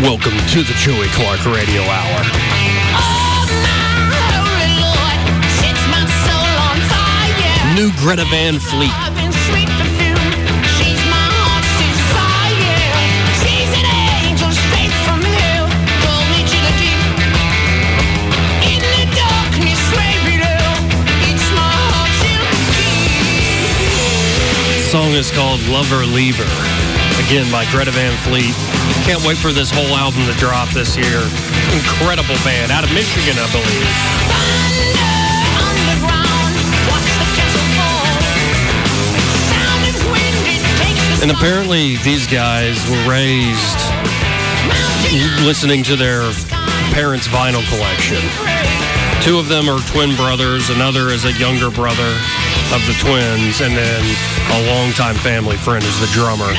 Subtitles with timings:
[0.00, 2.22] Welcome to the Joey Clark Radio Hour.
[7.74, 8.92] New Greta Van Fleet.
[24.74, 26.44] The song is called Lover Leaver.
[27.26, 28.67] Again, by Greta Van Fleet.
[29.08, 31.24] Can't wait for this whole album to drop this year.
[31.72, 33.88] Incredible band out of Michigan, I believe.
[41.22, 43.80] And apparently, these guys were raised
[45.40, 46.30] listening to their
[46.92, 48.20] parents' vinyl collection.
[49.22, 52.12] Two of them are twin brothers, another is a younger brother
[52.76, 54.04] of the twins, and then
[54.52, 56.52] a longtime family friend is the drummer.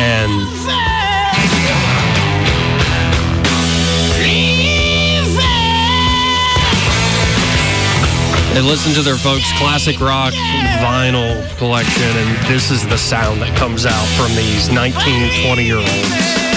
[0.00, 1.01] And
[8.54, 10.32] they listen to their folks' classic rock
[10.84, 14.92] vinyl collection, and this is the sound that comes out from these 19,
[15.44, 16.52] 20 year olds.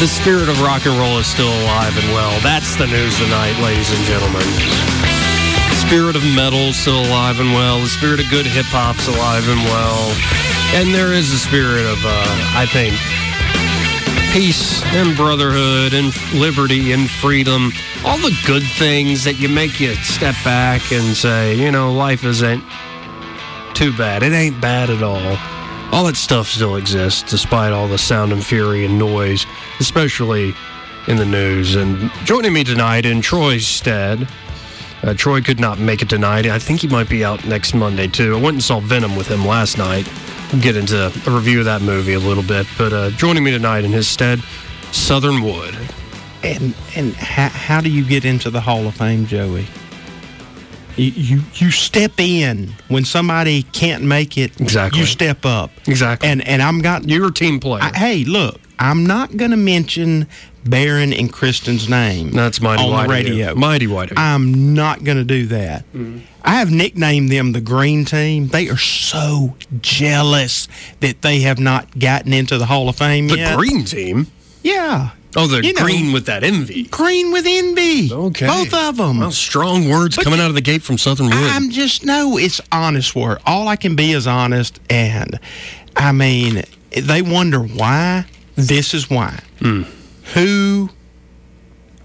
[0.00, 2.32] The spirit of rock and roll is still alive and well.
[2.40, 4.42] That's the news tonight, ladies and gentlemen.
[5.70, 7.78] The spirit of metal still alive and well.
[7.78, 10.10] The spirit of good hip hop's alive and well.
[10.74, 12.96] And there is a spirit of, uh, I think,
[14.32, 17.70] peace and brotherhood and liberty and freedom.
[18.04, 22.24] All the good things that you make you step back and say, you know, life
[22.24, 22.64] isn't
[23.74, 24.24] too bad.
[24.24, 25.38] It ain't bad at all.
[25.92, 29.46] All that stuff still exists despite all the sound and fury and noise,
[29.78, 30.52] especially
[31.06, 31.76] in the news.
[31.76, 34.26] And joining me tonight in Troy's stead,
[35.04, 36.46] uh, Troy could not make it tonight.
[36.46, 38.36] I think he might be out next Monday, too.
[38.36, 40.10] I went and saw Venom with him last night.
[40.52, 42.66] We'll get into a review of that movie a little bit.
[42.76, 44.42] But uh, joining me tonight in his stead,
[44.90, 45.76] Southern Wood.
[46.42, 49.66] And and how, how do you get into the Hall of Fame, Joey?
[50.96, 54.60] You, you you step in when somebody can't make it.
[54.60, 55.00] Exactly.
[55.00, 55.70] You step up.
[55.86, 56.28] Exactly.
[56.28, 57.82] And and I'm got you're a team player.
[57.82, 60.26] I, hey, look, I'm not going to mention
[60.64, 62.30] Baron and Kristen's name.
[62.32, 63.54] That's mighty on white the radio.
[63.54, 64.12] Mighty white.
[64.16, 65.84] I'm not going to do that.
[65.92, 66.18] Mm-hmm.
[66.44, 68.48] I have nicknamed them the Green Team.
[68.48, 70.68] They are so jealous
[71.00, 73.56] that they have not gotten into the Hall of Fame the yet.
[73.56, 74.26] green team.
[74.62, 75.10] Yeah.
[75.34, 75.82] Oh, the You know.
[75.82, 76.84] green with that envy.
[76.84, 78.12] Green with envy.
[78.12, 78.46] Okay.
[78.46, 79.18] Both of them.
[79.20, 81.34] Well, strong words But coming out of the gate from Southern Wood.
[81.34, 83.40] I'm just no, it's honest work.
[83.46, 85.40] All I can be is honest, and
[85.96, 88.26] I mean, they wonder why.
[88.56, 89.38] This is why.
[89.60, 89.82] Hmm.
[90.34, 90.90] Who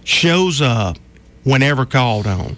[0.03, 0.97] shows up
[1.43, 2.55] whenever called on?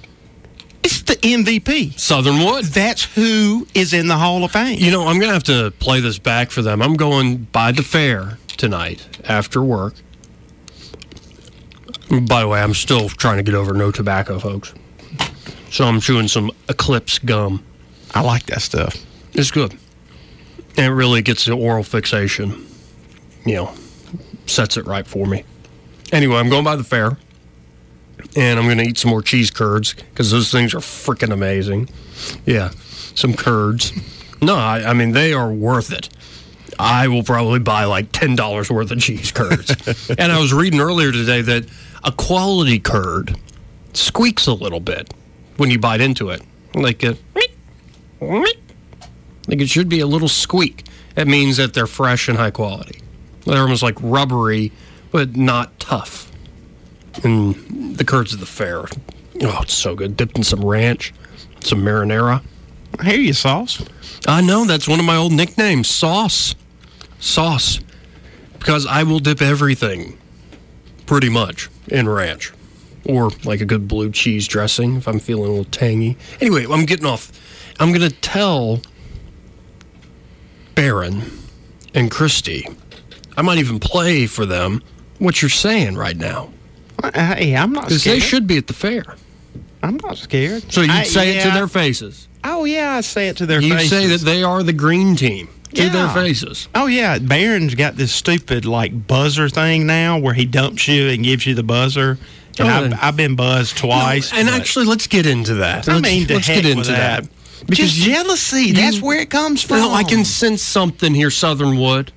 [0.84, 2.00] It's the MVP.
[2.00, 2.66] Southern Wood.
[2.66, 4.80] That's who is in the Hall of Fame.
[4.80, 6.82] You know, I'm going to have to play this back for them.
[6.82, 9.96] I'm going by the fair tonight after work.
[12.28, 14.74] By the way, I'm still trying to get over no tobacco, folks.
[15.72, 17.64] So I'm chewing some Eclipse gum.
[18.14, 18.96] I like that stuff.
[19.34, 19.74] It's good.
[20.78, 22.66] And it really gets the oral fixation,
[23.46, 23.74] you know,
[24.46, 25.44] sets it right for me.
[26.12, 27.18] Anyway, I'm going by the fair.
[28.36, 31.90] And I'm going to eat some more cheese curds because those things are freaking amazing.
[32.46, 32.72] Yeah,
[33.16, 33.92] some curds.
[34.42, 36.10] No, I, I mean, they are worth it.
[36.80, 40.10] I will probably buy like $10 worth of cheese curds.
[40.18, 41.66] and I was reading earlier today that
[42.06, 43.38] a quality curd
[43.94, 45.14] squeaks a little bit
[45.58, 46.42] when you bite into it.
[46.74, 47.18] Like a.
[48.22, 50.86] Like it should be a little squeak.
[51.16, 53.02] That means that they're fresh and high quality.
[53.46, 54.72] They're almost like rubbery,
[55.12, 56.32] but not tough.
[57.24, 58.86] And the curds of the fair,
[59.42, 60.16] oh, it's so good.
[60.16, 61.14] Dipped in some ranch,
[61.60, 62.42] some marinara.
[63.00, 63.84] I hear you, Sauce.
[64.28, 66.56] I know that's one of my old nicknames, Sauce.
[67.20, 67.80] Sauce.
[68.58, 70.18] Because I will dip everything,
[71.06, 72.52] pretty much, in ranch.
[73.06, 76.18] Or like a good blue cheese dressing if I'm feeling a little tangy.
[76.42, 77.32] Anyway, I'm getting off.
[77.80, 78.82] I'm going to tell
[80.76, 81.24] Baron
[81.94, 82.68] and Christy.
[83.38, 84.84] I might even play for them
[85.18, 86.50] what you're saying right now.
[87.02, 88.16] Uh, Hey, I'm not Because scared.
[88.18, 89.04] they should be at the fair.
[89.82, 90.72] I'm not scared.
[90.72, 92.28] So you'd I- say it to their faces.
[92.44, 93.80] Oh yeah, I say it to their faces.
[93.80, 96.68] You'd say that they are the green team to their faces.
[96.76, 101.24] Oh yeah, Barron's got this stupid like buzzer thing now where he dumps you and
[101.24, 102.18] gives you the buzzer.
[102.58, 104.34] And Oh, I've, I've been buzzed twice.
[104.34, 105.88] and actually, let's get into that.
[105.88, 107.26] I Let's, mean, let's get into that.
[107.70, 108.72] Just jealousy.
[108.74, 109.78] That's where it comes from.
[109.78, 112.12] No, I can sense something here, Southern Wood.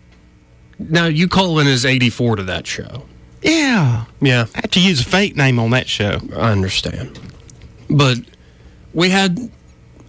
[0.79, 3.05] Now, you call in as 84 to that show.
[3.43, 6.21] Yeah, Yeah, I have to use a fake name on that show.
[6.37, 7.19] I understand.
[7.91, 8.19] But
[8.95, 9.51] we had,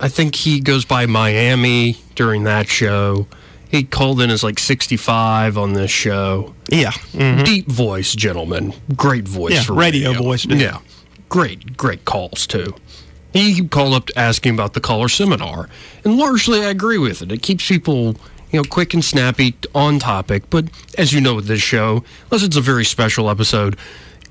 [0.03, 3.25] I think he goes by Miami during that show.
[3.71, 6.53] He called in as like 65 on this show.
[6.69, 7.45] Yeah, mhm.
[7.45, 8.73] Deep voice, gentlemen.
[8.97, 10.45] Great voice Yeah, for radio radio voice.
[10.45, 10.79] Yeah.
[11.29, 12.75] Great, great calls, too.
[13.31, 15.69] He called up asking about the caller seminar,
[16.03, 17.31] and largely I agree with it.
[17.31, 18.17] It keeps people,
[18.51, 20.43] you know, quick and snappy, on topic.
[20.49, 20.65] But
[20.97, 23.77] as you know with this show, unless it's a very special episode,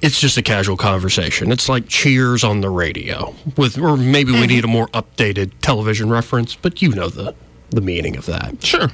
[0.03, 1.53] it's just a casual conversation.
[1.53, 6.11] It's like Cheers on the radio, with or maybe we need a more updated television
[6.11, 7.35] reference, but you know the
[7.71, 8.63] the meaning of that.
[8.63, 8.89] Sure.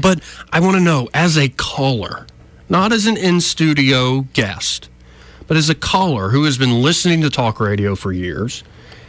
[0.00, 2.26] But I want to know, as a caller,
[2.68, 4.88] not as an in studio guest,
[5.46, 8.64] but as a caller who has been listening to talk radio for years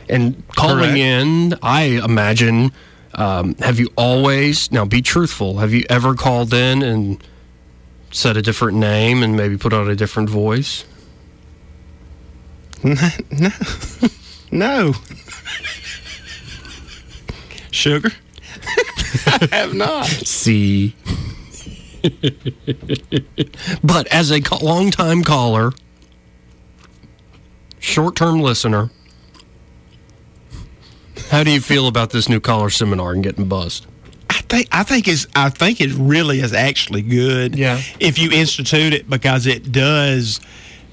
[0.09, 0.97] and calling Correct.
[0.97, 2.73] in, I imagine,
[3.13, 7.23] um, have you always, now be truthful, have you ever called in and
[8.11, 10.83] said a different name and maybe put on a different voice?
[12.83, 13.49] No.
[14.51, 14.93] No.
[17.71, 18.11] Sugar.
[19.25, 20.05] I have not.
[20.05, 20.95] See.
[23.83, 25.71] but as a long-time caller,
[27.79, 28.91] short-term listener,
[31.31, 33.87] how do you feel about this new caller seminar and getting buzzed?
[34.29, 37.55] I think I think it's I think it really is actually good.
[37.55, 37.81] Yeah.
[37.99, 40.39] If you institute it because it does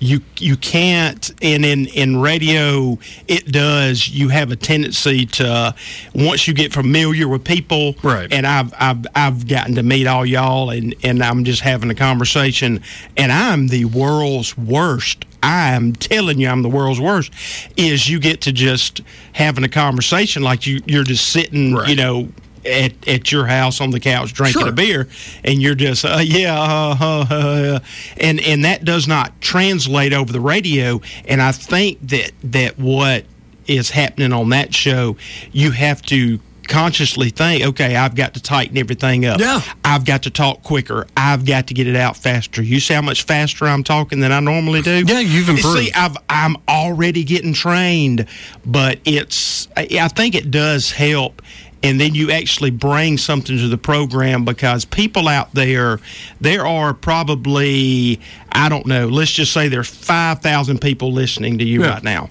[0.03, 2.99] you you can't and in in radio
[3.29, 5.73] it does you have a tendency to uh,
[6.15, 8.33] once you get familiar with people Right.
[8.33, 11.95] and I've I've I've gotten to meet all y'all and and I'm just having a
[11.95, 12.83] conversation
[13.17, 17.33] and I'm the world's worst I'm telling you I'm the world's worst
[17.77, 19.03] is you get to just
[19.35, 21.89] having a conversation like you you're just sitting Right.
[21.91, 22.29] you know
[22.67, 24.69] at, at your house on the couch drinking Sure.
[24.69, 25.09] a beer
[25.45, 27.81] and you're just uh, yeah uh, uh, uh,
[28.19, 33.25] and and that does not translate over the radio and I think that that what
[33.67, 35.17] is happening on that show
[35.53, 39.61] you have to consciously think okay I've got to tighten everything up Yeah.
[39.85, 43.03] I've got to talk quicker I've got to get it out faster you see how
[43.03, 45.79] much faster I'm talking than I normally do Yeah, you've improved.
[45.79, 48.27] see I've, I'm already getting trained
[48.65, 51.43] but it's I think it does help
[51.83, 55.99] and then you actually bring something to the program because people out there
[56.41, 58.21] there are probably
[58.53, 61.91] I don't know let's just say there's 5,000 people listening to you Yeah.
[61.95, 62.31] right now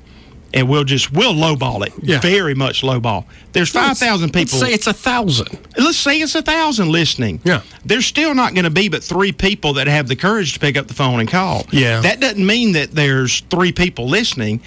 [0.53, 2.19] and we'll just we'll lowball it Yeah.
[2.19, 5.57] very much lowball there's 5,000 people Let's say it's a thousand.
[5.77, 7.41] let's say it's a thousand listening.
[7.43, 7.61] Yeah.
[7.83, 10.77] There's still not going to be but three people that have the courage to pick
[10.77, 11.65] up the phone and call.
[11.71, 12.01] Yeah.
[12.01, 14.61] That doesn't mean that there's three people listening.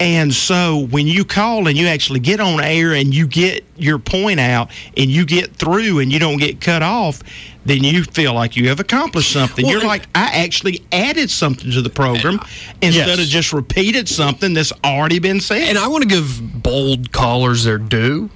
[0.00, 3.98] And so when you call and you actually get on air and you get your
[3.98, 7.22] point out and you get through and you don't get cut off,
[7.66, 9.66] then you feel like you have accomplished something.
[9.66, 12.46] Well, You're like, I actually added something to the program uh,
[12.80, 13.18] instead Yes.
[13.20, 15.68] of just repeated something that's already been said.
[15.68, 18.30] And I want to give bold callers their due.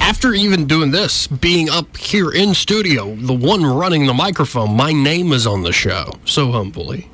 [0.00, 4.92] After even doing this, being up here in studio, the one running the microphone, my
[4.92, 7.10] name is on the show, so humbly.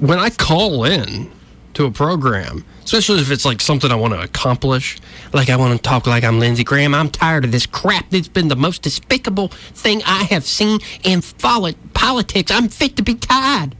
[0.00, 1.30] When I call in
[1.74, 4.98] to a program, especially if it's like something I want to accomplish,
[5.32, 8.12] like I want to talk like I'm Lindsey Graham, I'm tired of this crap.
[8.12, 12.50] It's been the most despicable thing I have seen in politics.
[12.50, 13.74] I'm fit to be tied.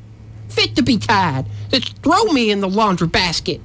[0.49, 1.47] Fit to be tied.
[1.71, 3.61] Just throw me in the laundry basket.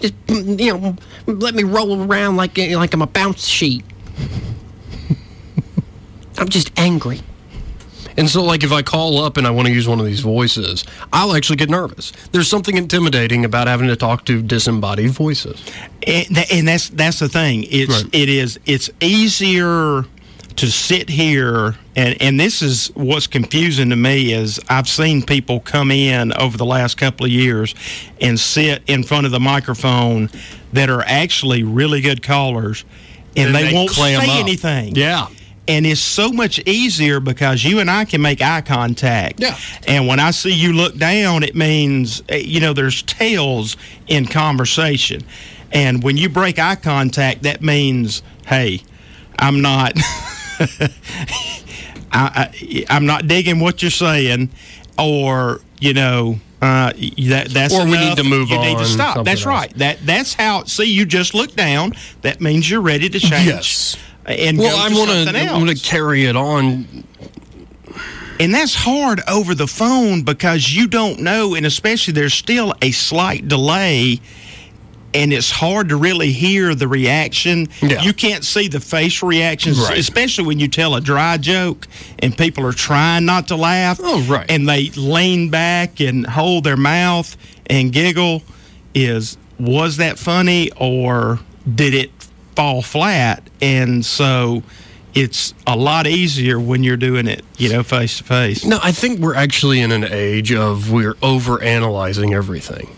[0.00, 0.96] Just you know,
[1.26, 3.84] let me roll around like like I'm a bounce sheet.
[6.38, 7.20] I'm just angry.
[8.18, 10.20] And so, like, if I call up and I want to use one of these
[10.20, 12.12] voices, I'll actually get nervous.
[12.32, 15.64] There's something intimidating about having to talk to disembodied voices.
[16.06, 17.64] and, and that's that's the thing.
[17.70, 18.14] It's Right.
[18.14, 20.04] it is it's easier
[20.56, 25.60] to sit here and and this is what's confusing to me is I've seen people
[25.60, 27.76] come in over the last couple of years
[28.20, 30.28] and sit in front of the microphone
[30.72, 32.84] that are actually really good callers
[33.36, 34.24] and, And they, they won't say up.
[34.26, 34.96] anything.
[34.96, 35.28] Yeah.
[35.68, 39.38] And it's so much easier because you and I can make eye contact.
[39.38, 39.56] Yeah.
[39.86, 44.26] And when I see you look down, it means, eh, you know, there's tails in
[44.26, 45.22] conversation.
[45.70, 48.80] And when you break eye contact, that means, hey,
[49.38, 49.92] I'm not.
[52.10, 54.48] I, I, I'm not digging what you're saying,
[54.98, 56.92] or you know uh,
[57.28, 59.24] that that's Or we need to move you need to stop.
[59.24, 59.46] That's else.
[59.46, 59.74] right.
[59.74, 60.64] That that's how.
[60.64, 61.92] See, you just look down.
[62.22, 63.46] That means you're ready to change.
[63.46, 63.96] Yes.
[64.28, 65.58] And Well, go I to want something to else.
[65.64, 67.04] want to carry it on.
[68.40, 72.92] And that's hard over the phone because you don't know, and especially there's still a
[72.92, 74.20] slight delay,
[75.12, 77.66] and it's hard to really hear the reaction.
[77.82, 78.02] Yeah.
[78.02, 79.98] You can't see the face reactions, Right.
[79.98, 81.88] especially when you tell a dry joke
[82.20, 83.98] and people are trying not to laugh.
[84.00, 84.46] Oh, right.
[84.48, 88.42] And they lean back and hold their mouth and giggle.
[88.94, 91.40] Is was that funny or
[91.74, 92.10] did it
[92.58, 93.48] fall flat?
[93.62, 94.64] And so.
[95.14, 98.64] It's a lot easier when you're doing it, you know, face to face.
[98.64, 102.94] No, I think we're actually in an age of we're over analyzing everything.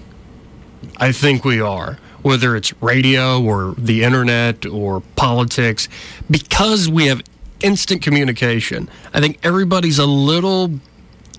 [0.98, 5.88] I think we are, whether it's radio or the internet or politics,
[6.28, 7.22] because we have
[7.60, 8.90] instant communication.
[9.14, 10.72] I think everybody's a little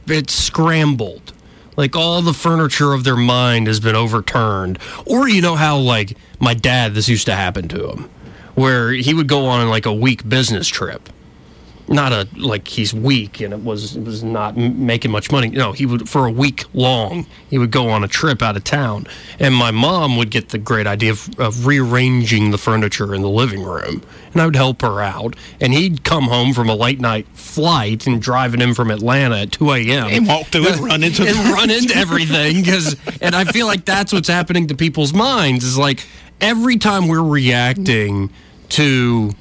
[0.07, 1.33] bit scrambled.
[1.77, 4.77] Like all the furniture of their mind has been overturned.
[5.05, 8.09] Or you know how, like, my dad, this used to happen to him,
[8.55, 11.09] where he would go on like a week business trip
[11.91, 15.49] not a like he's weak and it was it was not m- making much money.
[15.49, 17.25] No, he would for a week long.
[17.49, 19.07] He would go on a trip out of town,
[19.39, 23.29] and my mom would get the great idea of, of rearranging the furniture in the
[23.29, 24.01] living room,
[24.33, 25.35] and I would help her out.
[25.59, 29.51] And he'd come home from a late night flight and driving in from Atlanta at
[29.51, 30.07] two a.m.
[30.07, 33.85] And walk through and run into and run into everything because and I feel like
[33.85, 36.05] that's what's happening to people's minds is like
[36.39, 38.31] every time we're reacting
[38.69, 39.31] to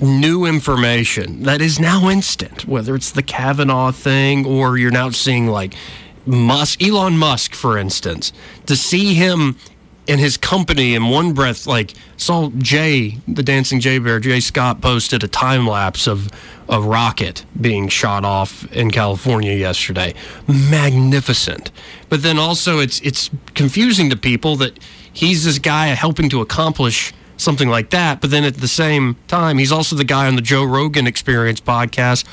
[0.00, 5.46] new information that is now instant, whether it's the Kavanaugh thing or you're now seeing
[5.46, 5.74] like
[6.26, 8.32] Musk, Elon Musk, for instance,
[8.66, 9.56] to see him
[10.08, 14.80] and his company in one breath, like saw Jay, the dancing Jay Bear, Jay Scott
[14.80, 16.30] posted a time lapse of
[16.68, 20.14] a rocket being shot off in California yesterday.
[20.48, 21.70] Magnificent.
[22.08, 24.78] But then also it's it's confusing to people that
[25.12, 28.20] he's this guy helping to accomplish something like that.
[28.20, 31.60] But then at the same time, he's also the guy on the Joe Rogan Experience
[31.60, 32.26] podcast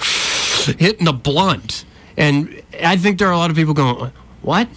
[0.79, 1.85] hitting a blunt.
[2.17, 4.11] And I think there are a lot of people going,
[4.41, 4.67] What?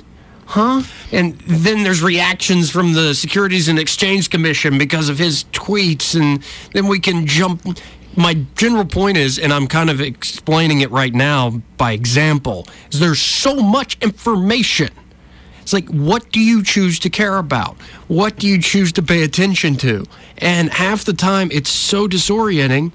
[0.47, 0.83] Huh?
[1.13, 6.21] And then there's reactions from the Securities and Exchange Commission because of his tweets.
[6.21, 7.79] And then we can jump.
[8.17, 12.99] My general point is, and I'm kind of explaining it right now by example, is
[12.99, 14.91] there's so much information.
[15.61, 17.77] It's like, what do you choose to care about?
[18.09, 20.07] What do you choose to pay attention to?
[20.39, 22.93] And half the time, it's so disorienting,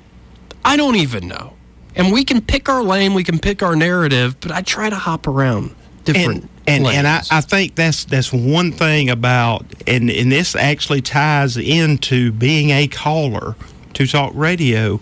[0.63, 1.53] I don't even know.
[1.95, 4.95] And we can pick our lane, we can pick our narrative, but I try to
[4.95, 7.21] hop around different and and, and I.
[7.31, 12.87] I think that's that's one thing about and and this actually ties into being a
[12.87, 13.55] caller
[13.93, 14.99] to talk radio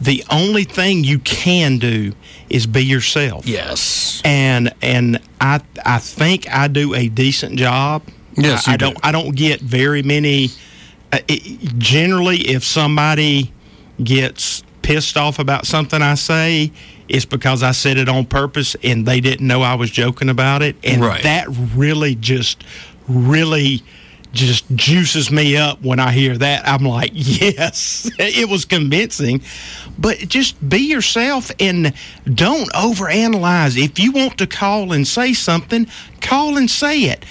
[0.00, 2.12] the only thing you can do
[2.50, 4.20] is be yourself yes.
[4.24, 8.02] and and i i think i do a decent job
[8.36, 9.00] Yes, I, I don't do.
[9.02, 10.48] i don't get very many
[11.12, 11.42] uh, it,
[11.78, 13.52] generally if somebody
[14.02, 16.70] gets pissed off about something i say
[17.08, 20.62] it's because i said it on purpose and they didn't know i was joking about
[20.62, 21.22] it and Right.
[21.24, 22.62] that really just
[23.08, 23.82] really
[24.32, 26.66] just juices me up when I hear that.
[26.68, 29.42] I'm like, yes, it was convincing.
[29.98, 31.92] But just be yourself and
[32.32, 33.82] don't overanalyze.
[33.82, 35.86] If you want to call and say something,
[36.20, 37.24] call and say it.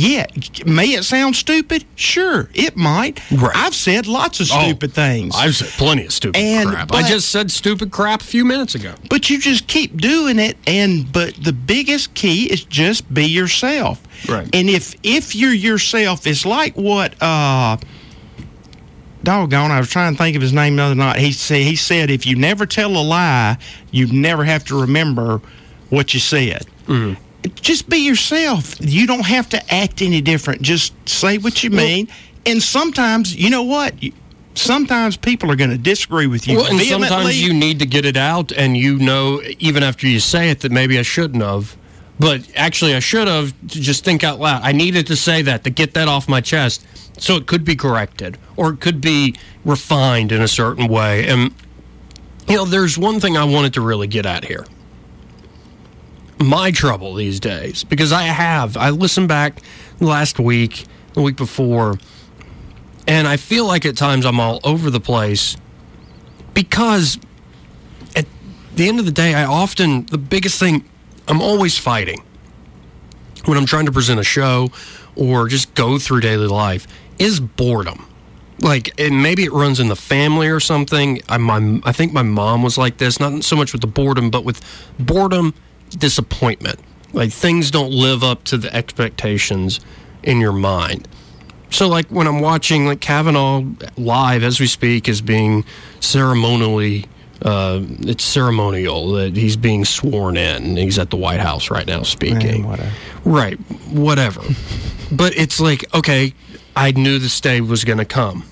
[0.00, 0.26] Yeah,
[0.64, 1.84] may it sound stupid?
[1.96, 3.20] Sure, it might.
[3.32, 3.56] Right.
[3.56, 5.34] I've said lots of Oh, stupid things.
[5.36, 6.92] I've said plenty of stupid And- crap.
[6.92, 8.94] I just said stupid crap a few minutes ago.
[9.10, 14.00] but you just keep doing it and but the biggest key is just be yourself
[14.28, 14.48] Right.
[14.52, 17.76] and if if you're yourself it's like what uh
[19.24, 21.74] doggone i was trying to think of his name the other night he said he
[21.76, 23.56] said if you never tell a lie
[23.90, 25.40] you never have to remember
[25.90, 26.64] what you said
[27.48, 32.08] just be yourself you don't have to act any different just say what you mean
[32.46, 33.94] and sometimes you know what
[34.58, 38.04] sometimes people are going to disagree with you Well, and sometimes you need to get
[38.04, 41.76] it out, and you know, even after you say it, that maybe I shouldn't have.
[42.18, 44.62] But actually, I should have to just think out loud.
[44.64, 46.84] I needed to say that to get that off my chest,
[47.22, 51.28] so it could be corrected or it could be refined in a certain way.
[51.28, 51.54] And
[52.48, 54.66] you know, there's one thing I wanted to really get at here.
[56.40, 59.60] My trouble these days, because I have, I listened back
[59.98, 61.98] last week, the week before,
[63.08, 65.56] and I feel like at times I'm all over the place
[66.54, 67.18] because
[68.14, 68.26] at
[68.74, 70.88] the end of the day, I often, the biggest thing,
[71.26, 72.22] I'm always fighting
[73.46, 74.68] when I'm trying to present a show
[75.16, 76.86] or just go through daily life
[77.18, 78.06] is boredom.
[78.60, 81.20] Like, and maybe it runs in the family or something.
[81.28, 84.30] I, my, I think my mom was like this, not so much with the boredom,
[84.30, 84.60] but with
[84.98, 85.54] boredom
[85.90, 86.78] disappointment.
[87.12, 89.80] Like things don't live up to the expectations
[90.22, 91.08] in your mind.
[91.70, 93.62] So, like when I'm watching like Kavanaugh
[93.96, 95.64] live as we speak, is being
[96.00, 97.04] ceremonially,
[97.42, 100.76] uh, it's ceremonial that he's being sworn in.
[100.76, 102.62] He's at the White House right now speaking.
[102.62, 102.92] Man, whatever.
[103.24, 103.56] Right,
[103.90, 104.40] whatever.
[105.12, 106.34] but it's like, okay,
[106.74, 108.44] I knew this day was going to come.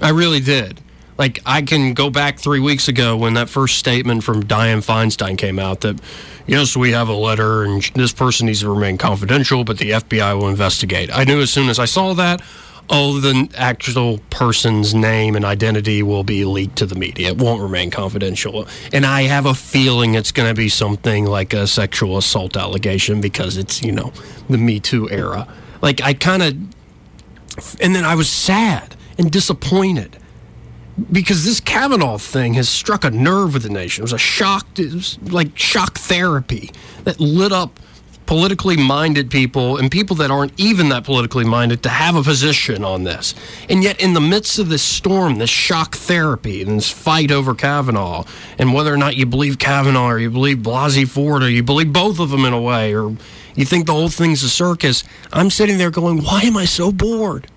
[0.00, 0.80] I really did.
[1.20, 5.36] Like, I can go back three weeks ago when that first statement from Dianne Feinstein
[5.36, 6.00] came out that,
[6.46, 10.34] yes, we have a letter and this person needs to remain confidential, but the FBI
[10.38, 11.10] will investigate.
[11.12, 12.40] I knew as soon as I saw that,
[12.88, 17.28] oh, the actual person's name and identity will be leaked to the media.
[17.28, 18.66] It won't remain confidential.
[18.90, 23.20] And I have a feeling it's going to be something like a sexual assault allegation
[23.20, 24.10] because it's, you know,
[24.48, 25.46] the Me Too era.
[25.82, 26.56] Like, I kind of.
[27.78, 30.16] And then I was sad and disappointed
[31.12, 34.02] because this Kavanaugh thing has struck a nerve with the nation.
[34.02, 36.70] It was a shock, it was like shock therapy
[37.04, 37.78] that lit up
[38.30, 42.84] politically minded people and people that aren't even that politically minded to have a position
[42.84, 43.34] on this.
[43.68, 47.56] And yet, in the midst of this storm, this shock therapy and this fight over
[47.56, 48.24] Kavanaugh,
[48.56, 51.92] and whether or not you believe Kavanaugh or you believe Blasey Ford or you believe
[51.92, 53.16] both of them in a way, or
[53.56, 55.02] you think the whole thing's a circus,
[55.32, 57.48] I'm sitting there going, why am I so bored?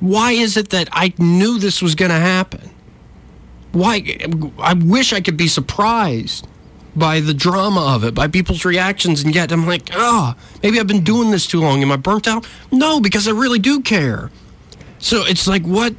[0.00, 2.70] Why is it that I knew this was going to happen?
[3.72, 4.18] Why?
[4.58, 6.46] I wish I could be surprised
[6.94, 10.86] by the drama of it, by people's reactions, and yet I'm like, oh, maybe I've
[10.86, 11.82] been doing this too long.
[11.82, 12.46] Am I burnt out?
[12.70, 14.30] No, because I really do care.
[14.98, 15.94] So it's like, what,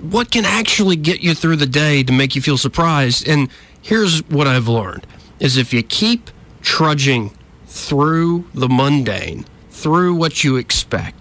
[0.00, 3.26] what can actually get you through the day to make you feel surprised?
[3.28, 3.48] And
[3.82, 5.06] here's what I've learned:
[5.38, 6.30] is if you keep
[6.62, 7.36] trudging
[7.66, 11.19] through the mundane, through what you expect,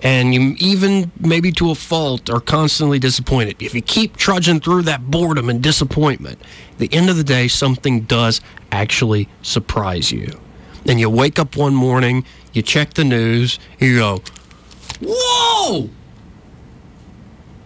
[0.00, 3.60] and you even maybe to a fault are constantly disappointed.
[3.60, 6.40] If you keep trudging through that boredom and disappointment,
[6.78, 8.40] the end of the day, something does
[8.70, 10.38] actually surprise you.
[10.86, 14.22] And you wake up one morning, you check the news, you go,
[15.00, 15.90] Whoa!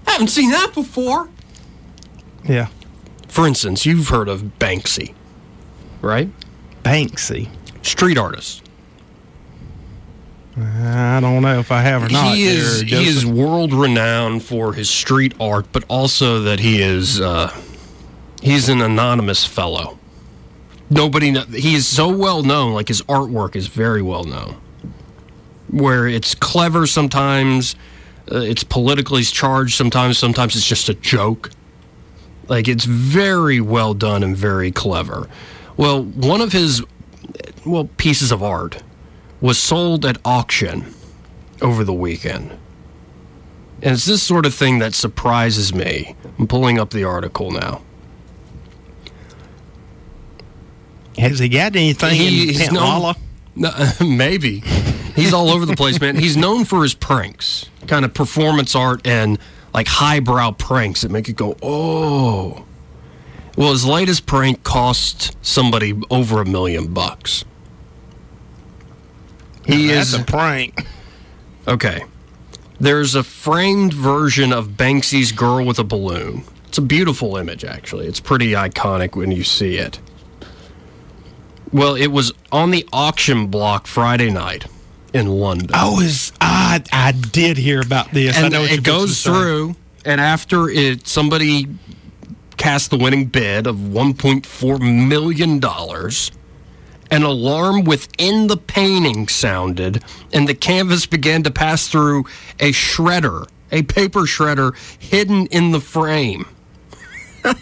[0.06, 1.28] I haven't seen that before.
[2.44, 2.68] Yeah.
[3.28, 5.14] For instance, you've heard of Banksy,
[6.00, 6.30] right?
[6.82, 7.48] Banksy.
[7.82, 8.61] Street artist.
[10.56, 12.34] I don't know if I have or not.
[12.34, 16.82] He is there, he is world renowned for his street art, but also that he
[16.82, 17.58] is uh,
[18.42, 19.98] he's an anonymous fellow.
[20.90, 22.74] Nobody know, he is so well known.
[22.74, 24.56] Like his artwork is very well known.
[25.70, 27.74] Where it's clever sometimes,
[28.30, 30.18] uh, it's politically charged sometimes.
[30.18, 31.50] Sometimes it's just a joke.
[32.48, 35.30] Like it's very well done and very clever.
[35.78, 36.84] Well, one of his
[37.64, 38.82] well pieces of art
[39.42, 40.94] was sold at auction
[41.60, 42.50] over the weekend.
[43.82, 46.14] And it's this sort of thing that surprises me.
[46.38, 47.82] I'm pulling up the article now.
[51.18, 53.16] Has he got anything he, in Pensacola?
[53.56, 54.60] No, maybe.
[55.14, 56.16] He's all over the place, man.
[56.16, 59.38] He's known for his pranks, kind of performance art and
[59.74, 62.64] like highbrow pranks that make you go, oh.
[63.56, 67.44] Well, his latest prank cost somebody over a million bucks.
[69.64, 70.86] He now, is a prank.
[71.66, 72.04] Okay.
[72.80, 76.44] There's a framed version of Banksy's Girl with a Balloon.
[76.66, 78.06] It's a beautiful image, actually.
[78.06, 80.00] It's pretty iconic when you see it.
[81.72, 84.66] Well, it was on the auction block Friday night
[85.14, 85.70] in London.
[85.74, 88.36] Oh, is I I did hear about this.
[88.36, 91.68] And it goes through, and after it, somebody
[92.56, 96.30] cast the winning bid of 1.4 million dollars
[97.12, 102.24] an alarm within the painting sounded, and the canvas began to pass through
[102.58, 106.48] a shredder, a paper shredder hidden in the frame.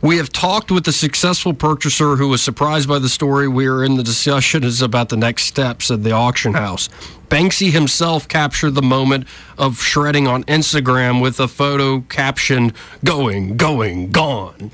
[0.00, 3.46] we have talked with the successful purchaser who was surprised by the story.
[3.46, 6.88] We are in the discussions about the next steps at the auction house.
[7.28, 9.26] Banksy himself captured the moment
[9.58, 12.72] of shredding on Instagram with a photo captioned,
[13.04, 14.70] Going, going, gone.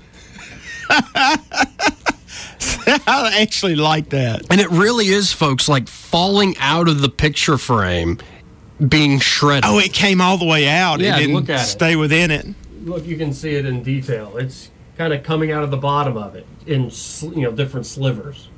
[3.06, 4.42] I actually like that.
[4.50, 8.18] And it really is, folks, like falling out of the picture frame,
[8.86, 9.64] being shredded.
[9.66, 11.00] Oh, it came all the way out.
[11.00, 11.96] Yeah, it didn't look at stay it.
[11.96, 12.46] within it.
[12.84, 14.36] Look, you can see it in detail.
[14.36, 16.90] It's kind of coming out of the bottom of it in
[17.36, 18.48] you know different slivers.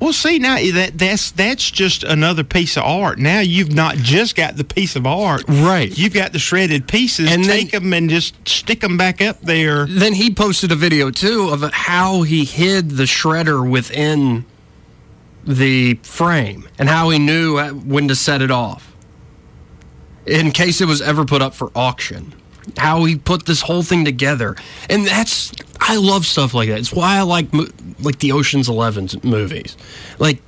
[0.00, 3.18] Well, see now eh, that that's that's just another piece of art.
[3.18, 5.96] Now you've not just got the piece of art, right?
[5.96, 7.30] You've got the shredded pieces.
[7.30, 9.86] And take then, them and just stick them back up there.
[9.86, 14.44] Then he posted a video too of how he hid the shredder within
[15.44, 18.94] the frame and how he knew uh, when to set it off
[20.26, 22.34] in case it was ever put up for auction.
[22.76, 24.54] how he put this whole thing together,
[24.88, 25.50] and that's
[25.84, 26.78] I love stuff like that.
[26.78, 27.48] It's why I like
[28.00, 29.76] like the Ocean's Eleven movies,
[30.18, 30.42] like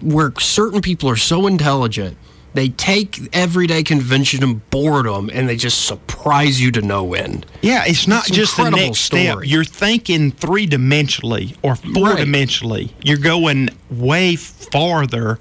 [0.00, 2.16] where certain people are so intelligent.
[2.54, 7.44] They take everyday convention and boredom, and they just surprise you to no end.
[7.60, 9.40] Yeah, it's not It's just the next step.
[9.42, 12.92] You're thinking three dimensionally or four dimensionally.
[13.02, 15.38] You're going way farther.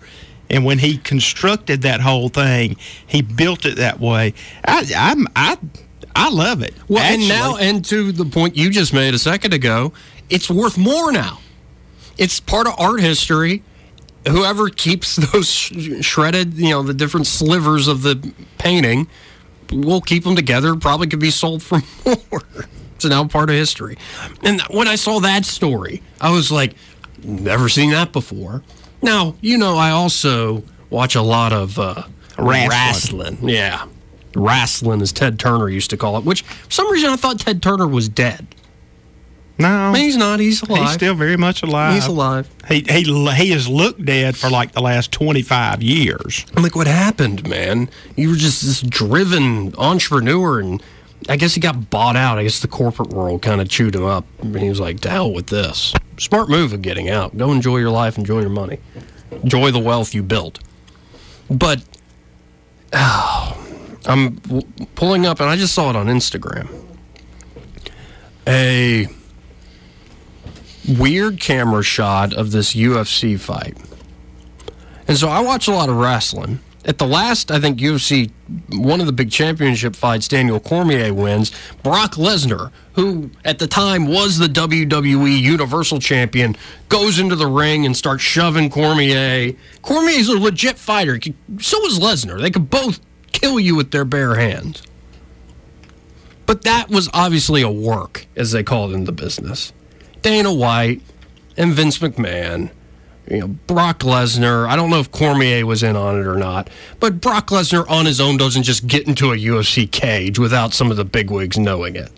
[0.50, 2.76] And when he constructed that whole thing,
[3.08, 4.34] he built it that way.
[4.66, 5.58] I, I'm I
[6.16, 6.74] I love it.
[6.88, 9.92] Well, Actually, and now, and to the point you just made a second ago,
[10.30, 11.40] it's worth more now.
[12.18, 13.64] It's part of art history.
[14.28, 19.08] Whoever keeps those sh- shredded, you know, the different slivers of the painting,
[19.72, 20.76] will keep them together.
[20.76, 22.42] Probably could be sold for more.
[22.96, 23.98] It's now part of history.
[24.42, 26.76] And when I saw that story, I was like,
[27.24, 28.64] never seen that before.
[29.02, 32.04] Now, you know, I also watch a lot of uh,
[32.40, 33.38] wrestling.
[33.50, 33.86] Yeah.
[34.36, 37.62] Wrestling, as Ted Turner used to call it, which for some reason I thought Ted
[37.62, 38.48] Turner was dead.
[39.58, 40.40] no, I mean, he's not.
[40.40, 40.82] He's alive.
[40.84, 41.94] he's still very much alive.
[41.94, 42.50] He's alive.
[42.68, 46.46] He he he has looked dead for like the last twenty five years.
[46.56, 47.90] I'm like, what happened, man?
[48.16, 50.84] You were just this driven entrepreneur, and
[51.30, 52.38] I guess he got bought out.
[52.38, 54.26] I guess the corporate world kind of chewed him up.
[54.42, 55.94] And he was like, to hell with this.
[56.20, 57.36] Smart move of getting out.
[57.36, 58.80] Go enjoy your life, enjoy your money,
[59.42, 60.60] enjoy the wealth you built.
[61.50, 61.84] But
[62.94, 63.65] oh,
[64.06, 64.38] I'm
[64.96, 66.68] pulling up, and I just saw it on Instagram.
[68.48, 69.08] A
[70.88, 73.78] weird camera shot of this UFC fight.
[75.08, 76.60] And so I watch a lot of wrestling.
[76.86, 78.30] At the last, I think UFC,
[78.70, 81.52] one of the big championship fights, Daniel Cormier wins.
[81.82, 86.56] Brock Lesnar, who at the time was the WWE Universal Champion,
[86.88, 89.54] goes into the ring and starts shoving Cormier.
[89.82, 91.20] Cormier's a legit fighter.
[91.60, 92.40] So is Lesnar.
[92.40, 93.00] They could both
[93.40, 94.82] kill you with their bare hands.
[96.46, 99.74] But that was obviously a work, as they call it in the business.
[100.22, 101.02] Dana White
[101.58, 102.72] and Vince McMahon,
[103.30, 104.68] you know, Brock Lesnar.
[104.68, 106.70] I don't know if Cormier was in on it or not,
[107.00, 110.92] but Brock Lesnar on his own doesn't just get into a UFC cage without some
[110.92, 112.12] of the bigwigs knowing it.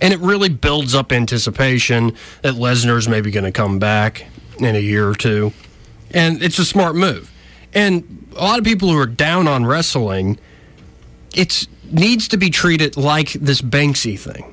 [0.00, 4.26] And it really builds up anticipation that Lesnar's maybe going to come back
[4.58, 5.52] in a year or two.
[6.12, 7.32] And it's a smart move.
[7.74, 10.38] And a lot of people who are down on wrestling,
[11.34, 14.52] it needs to be treated like this Banksy thing.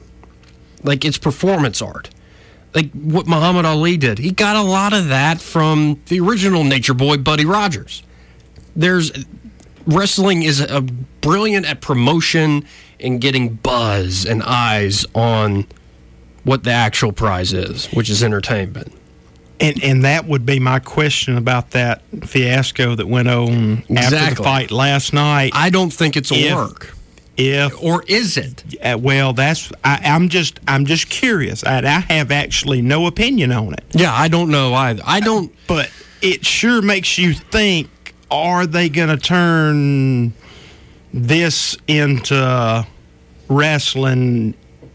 [0.84, 2.10] Like it's performance art
[2.74, 4.18] like what Muhammad Ali did.
[4.18, 8.04] He got a lot of that from the original Nature Boy, Buddy Rogers.
[8.76, 9.12] There's
[9.86, 12.66] wrestling is a brilliant at promotion
[13.00, 15.68] and getting buzz and eyes on
[16.44, 18.92] what the actual prize is, which is entertainment.
[19.60, 24.44] And and that would be my question about that fiasco that went on after the
[24.44, 25.52] fight last night.
[25.56, 26.96] I don't think it's a If- work.
[27.36, 28.64] If Or is it?
[28.84, 31.64] uh, well, that's I, I'm just I'm just curious.
[31.64, 35.02] I, I have actually no opinion on it, Yeah, I don't know either.
[35.06, 35.52] I don't.
[35.68, 35.90] but
[36.22, 37.90] it sure makes you think:
[38.30, 40.34] Are they going to turn
[41.12, 42.86] this into
[43.50, 44.54] wrestling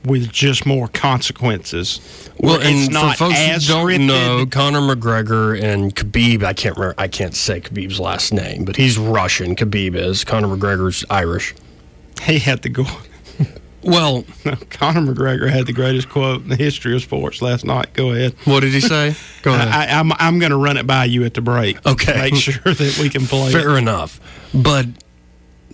[0.09, 2.01] with just more consequences?
[2.41, 4.07] Well, Where and for folks who don't scripted?
[4.07, 8.77] know, Conor McGregor and Khabib, I can't remember, I can't say Khabib's last name, but
[8.77, 9.55] he's Russian.
[9.55, 10.25] Khabib is.
[10.25, 11.55] Conor McGregor's Irish.
[12.23, 12.85] he had the go.
[13.81, 14.25] Well,
[14.71, 17.93] Conor McGregor had the greatest quote in the history of sports last night.
[17.95, 18.35] Go ahead.
[18.45, 19.15] what did he say?
[19.43, 19.69] Go ahead.
[19.69, 21.85] I, I'm I'm going to run it by you at the break.
[21.87, 22.31] Okay.
[22.31, 23.53] Make sure that we can play.
[23.53, 23.79] Fair it.
[23.79, 24.21] enough.
[24.53, 24.87] But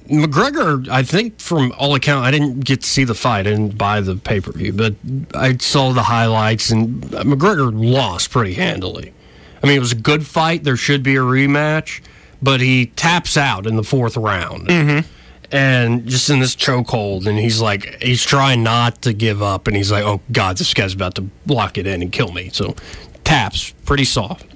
[0.08, 3.40] McGregor, I think from all accounts, I didn't get to see the fight.
[3.40, 4.94] I didn't buy the pay per view, but
[5.34, 9.14] I saw the highlights, and uh, McGregor lost pretty handily.
[9.62, 10.64] I mean, it was a good fight.
[10.64, 12.02] There should be a rematch,
[12.42, 14.68] but he taps out in the fourth round.
[14.68, 15.08] Mm-hmm.
[15.50, 19.76] And just in this chokehold, and he's like, he's trying not to give up, and
[19.76, 22.50] he's like, oh God, this guy's about to lock it in and kill me.
[22.52, 22.74] So
[23.22, 24.46] taps pretty soft.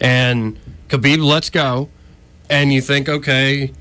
[0.00, 0.58] And
[0.88, 1.88] Khabib lets go,
[2.50, 3.72] and you think, okay,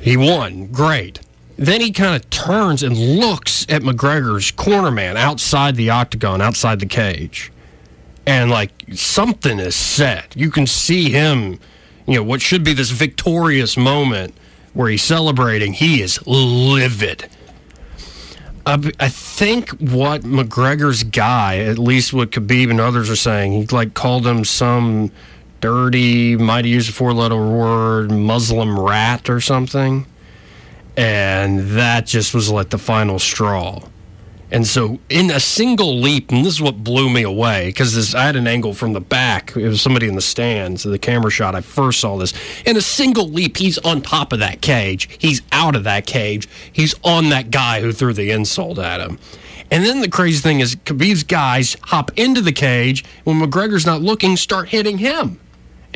[0.00, 0.66] he won.
[0.66, 1.20] Great.
[1.56, 6.80] Then he kind of turns and looks at McGregor's corner man outside the octagon, outside
[6.80, 7.50] the cage.
[8.26, 10.36] And like something is set.
[10.36, 11.58] You can see him,
[12.06, 14.34] you know, what should be this victorious moment
[14.74, 15.72] where he's celebrating.
[15.72, 17.28] He is livid.
[18.68, 23.94] I think what McGregor's guy, at least what Khabib and others are saying, he like
[23.94, 25.12] called him some
[25.66, 30.06] dirty, might have used a four letter word, Muslim rat or something.
[30.96, 33.80] And that just was like the final straw.
[34.52, 38.22] And so, in a single leap, and this is what blew me away because I
[38.22, 39.56] had an angle from the back.
[39.56, 41.56] It was somebody in the stands, the camera shot.
[41.56, 42.32] I first saw this.
[42.64, 45.08] In a single leap, he's on top of that cage.
[45.18, 46.48] He's out of that cage.
[46.72, 49.18] He's on that guy who threw the insult at him.
[49.72, 54.00] And then the crazy thing is, Khabib's guys hop into the cage when McGregor's not
[54.00, 55.40] looking, start hitting him.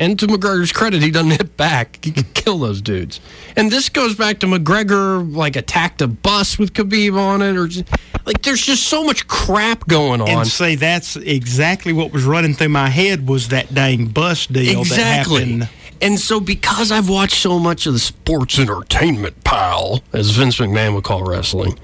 [0.01, 2.03] And to McGregor's credit, he doesn't hit back.
[2.03, 3.21] He can kill those dudes.
[3.55, 7.67] And this goes back to McGregor like attacked a bus with Khabib on it, or
[7.67, 7.87] just,
[8.25, 10.27] like there's just so much crap going on.
[10.27, 14.81] And say that's exactly what was running through my head was that dang bus deal
[14.81, 15.43] exactly.
[15.43, 15.69] that happened.
[16.01, 20.95] And so, because I've watched so much of the sports entertainment pile, as Vince McMahon
[20.95, 21.77] would call wrestling,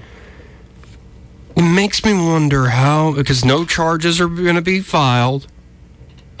[1.54, 5.46] it makes me wonder how, because no charges are going to be filed.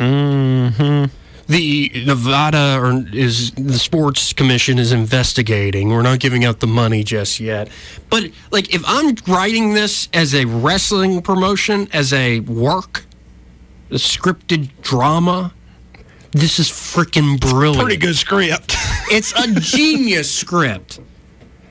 [0.00, 1.04] Mm-hmm.
[1.48, 5.88] The Nevada or is the sports commission is investigating.
[5.88, 7.70] We're not giving out the money just yet.
[8.10, 13.06] But like, if I'm writing this as a wrestling promotion, as a work,
[13.90, 15.54] a scripted drama,
[16.32, 17.82] this is freaking brilliant.
[17.82, 18.74] Pretty good script.
[19.10, 21.00] it's a genius script.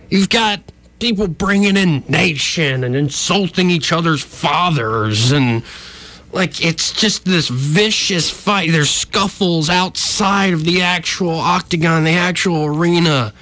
[0.09, 0.61] You've got
[0.99, 5.63] people bringing in nation and insulting each other's fathers and
[6.31, 8.71] like it's just this vicious fight.
[8.71, 13.33] There's scuffles outside of the actual octagon the actual arena.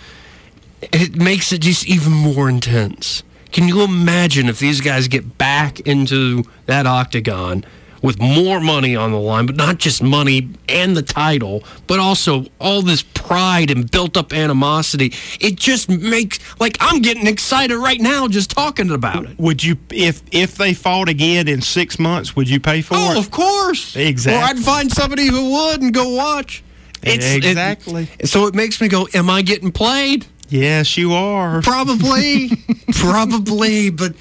[0.82, 3.24] It makes it just even more intense.
[3.52, 7.66] Can you imagine if these guys get back into that octagon
[8.02, 12.46] with more money on the line, but not just money and the title, but also
[12.60, 15.14] all this pride and built up animosity.
[15.40, 19.38] It just makes like I'm getting excited right now just talking about it.
[19.40, 23.12] Would you if if they fought again in six months, would you pay for oh,
[23.12, 23.18] it?
[23.18, 23.96] of course.
[23.96, 24.42] Exactly.
[24.42, 26.64] Or I'd find somebody who would and go watch.
[27.04, 28.08] It's, exactly.
[28.20, 30.26] It, so it makes me go, Am I getting played?
[30.50, 31.62] Yes, you are.
[31.62, 32.50] Probably.
[32.94, 34.14] Probably, but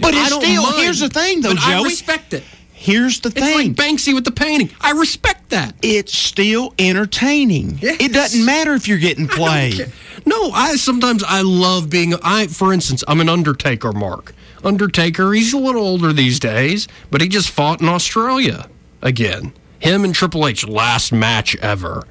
[0.00, 1.74] But it's still mind, here's the thing though, Joey.
[1.74, 2.44] I respect it.
[2.82, 3.44] Here's the thing.
[3.44, 4.70] It's like Banksy with the painting.
[4.80, 5.76] I respect that.
[5.82, 7.78] It's still entertaining.
[7.80, 7.98] Yes.
[8.00, 9.82] It doesn't matter if you're getting played.
[9.82, 9.92] I
[10.26, 14.34] no, I sometimes I love being I for instance, I'm an Undertaker mark.
[14.64, 18.68] Undertaker, he's a little older these days, but he just fought in Australia
[19.00, 19.52] again.
[19.78, 22.02] Him and Triple H last match ever.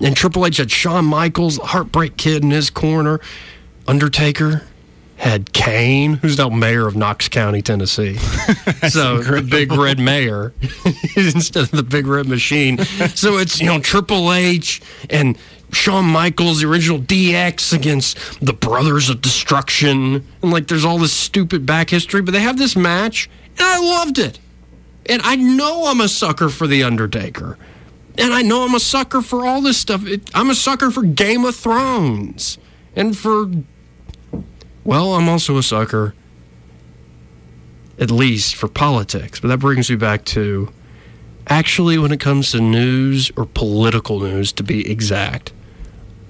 [0.00, 3.20] And Triple H had Shawn Michaels, Heartbreak Kid in his corner.
[3.88, 4.66] Undertaker,
[5.20, 8.16] had Kane, who's now mayor of Knox County, Tennessee.
[8.88, 10.54] so the big red mayor
[11.16, 12.78] instead of the big red machine.
[12.78, 14.80] So it's, you know, Triple H
[15.10, 15.36] and
[15.72, 20.26] Shawn Michaels, the original DX against the Brothers of Destruction.
[20.40, 23.28] And like there's all this stupid back history, but they have this match,
[23.58, 24.38] and I loved it.
[25.04, 27.58] And I know I'm a sucker for The Undertaker.
[28.16, 30.06] And I know I'm a sucker for all this stuff.
[30.06, 32.56] It, I'm a sucker for Game of Thrones
[32.96, 33.50] and for
[34.84, 36.14] well, I'm also a sucker,
[37.98, 39.40] at least for politics.
[39.40, 40.72] But that brings me back to
[41.46, 45.52] actually, when it comes to news or political news, to be exact,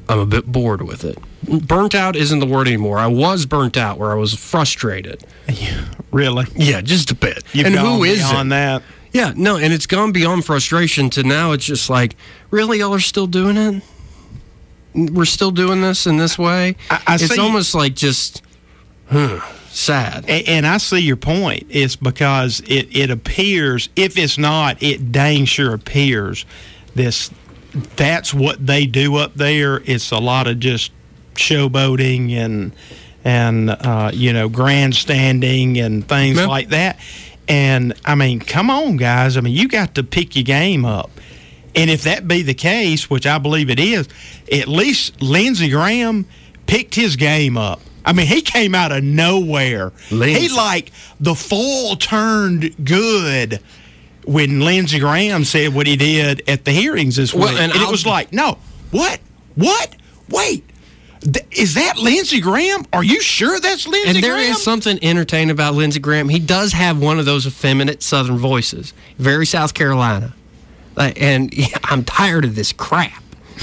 [0.09, 1.19] I'm a bit bored with it.
[1.43, 2.99] Burnt out isn't the word anymore.
[2.99, 5.23] I was burnt out where I was frustrated.
[6.11, 6.47] really?
[6.57, 7.45] Yeah, just a bit.
[7.53, 8.49] You've and who is it?
[8.49, 8.83] that?
[9.13, 12.15] Yeah, no, and it's gone beyond frustration to now it's just like,
[12.51, 13.83] really, y'all are still doing it?
[14.95, 16.77] We're still doing this in this way.
[16.91, 18.43] I, I it's almost like just
[19.09, 20.25] huh, sad.
[20.29, 21.67] And, and, I see your point.
[21.69, 26.45] It's because it, it appears, if it's not, it dang sure appears
[26.95, 27.31] this.
[27.97, 29.81] That's what they do up there.
[29.85, 30.93] It's a lot of just
[31.35, 32.73] showboating and
[33.25, 36.49] and uh, you know grandstanding and things Yep.
[36.49, 36.99] like that.
[37.49, 39.37] And I mean, come on, guys.
[39.37, 41.11] I mean, you got to pick your game up.
[41.75, 44.09] And if that be the case, which I believe it is,
[44.53, 46.27] at least Lindsey Graham
[46.67, 47.81] picked his game up.
[48.05, 49.93] I mean, he came out of nowhere.
[50.11, 50.49] Lindsey.
[50.49, 53.61] He like the fall turned good
[54.25, 57.61] when Lindsey Graham said what he did at the hearings this Well, week.
[57.61, 58.59] and and it was like, no,
[58.91, 59.21] what?
[59.55, 59.95] What?
[60.29, 60.65] Wait.
[61.21, 62.85] Th- is that Lindsey Graham?
[62.95, 64.53] Are you sure that's Lindsey And there Graham?
[64.53, 66.31] is something entertaining about Lindsey Graham.
[66.31, 70.35] He does have one of those effeminate Southern voices, very South Carolina.
[71.01, 71.53] And
[71.85, 73.23] I'm tired of this crap.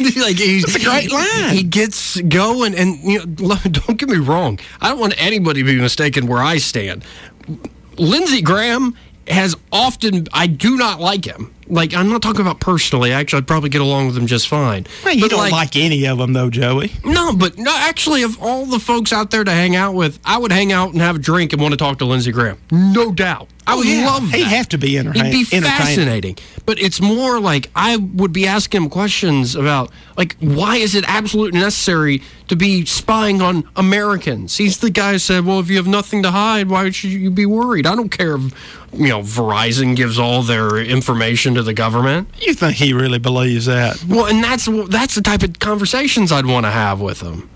[0.00, 1.54] like he's It's a great line.
[1.54, 4.58] He gets going, and you know, don't get me wrong.
[4.80, 7.04] I don't want anybody to be mistaken where I stand.
[7.96, 8.96] Lindsey Graham
[9.28, 10.26] has often.
[10.32, 11.53] I do not like him.
[11.66, 13.12] Like I'm not talking about personally.
[13.12, 14.86] Actually, I'd probably get along with them just fine.
[15.04, 16.92] Well, you But, don't like, any of them, though, Joey.
[17.04, 20.38] no, but no, actually, of all the folks out there to hang out with, I
[20.38, 22.58] would hang out and have a drink and want to talk to Lindsey Graham.
[22.70, 23.48] No doubt.
[23.66, 24.06] I oh, would Oh, yeah.
[24.06, 24.36] love that.
[24.36, 26.36] He'd have to be entertain- He'd be fascinating.
[26.66, 31.04] But it's more like I would be asking him questions about, like, why is it
[31.08, 34.58] absolutely necessary to be spying on Americans?
[34.58, 37.30] He's the guy who said, well, if you have nothing to hide, why should you
[37.30, 37.86] be worried?
[37.86, 38.42] I don't care if,
[38.92, 42.28] you know, Verizon gives all their information to the government.
[42.40, 44.02] You think he really believes that?
[44.08, 47.50] Well, and that's that's the type of conversations I'd want to have with him.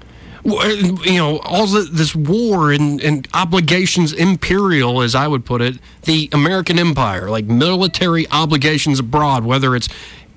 [0.47, 0.67] Uh,
[1.05, 5.79] you know, all the, this war and, and obligations, imperial, as I would put it,
[6.03, 9.89] the American empire, like military obligations abroad, whether it's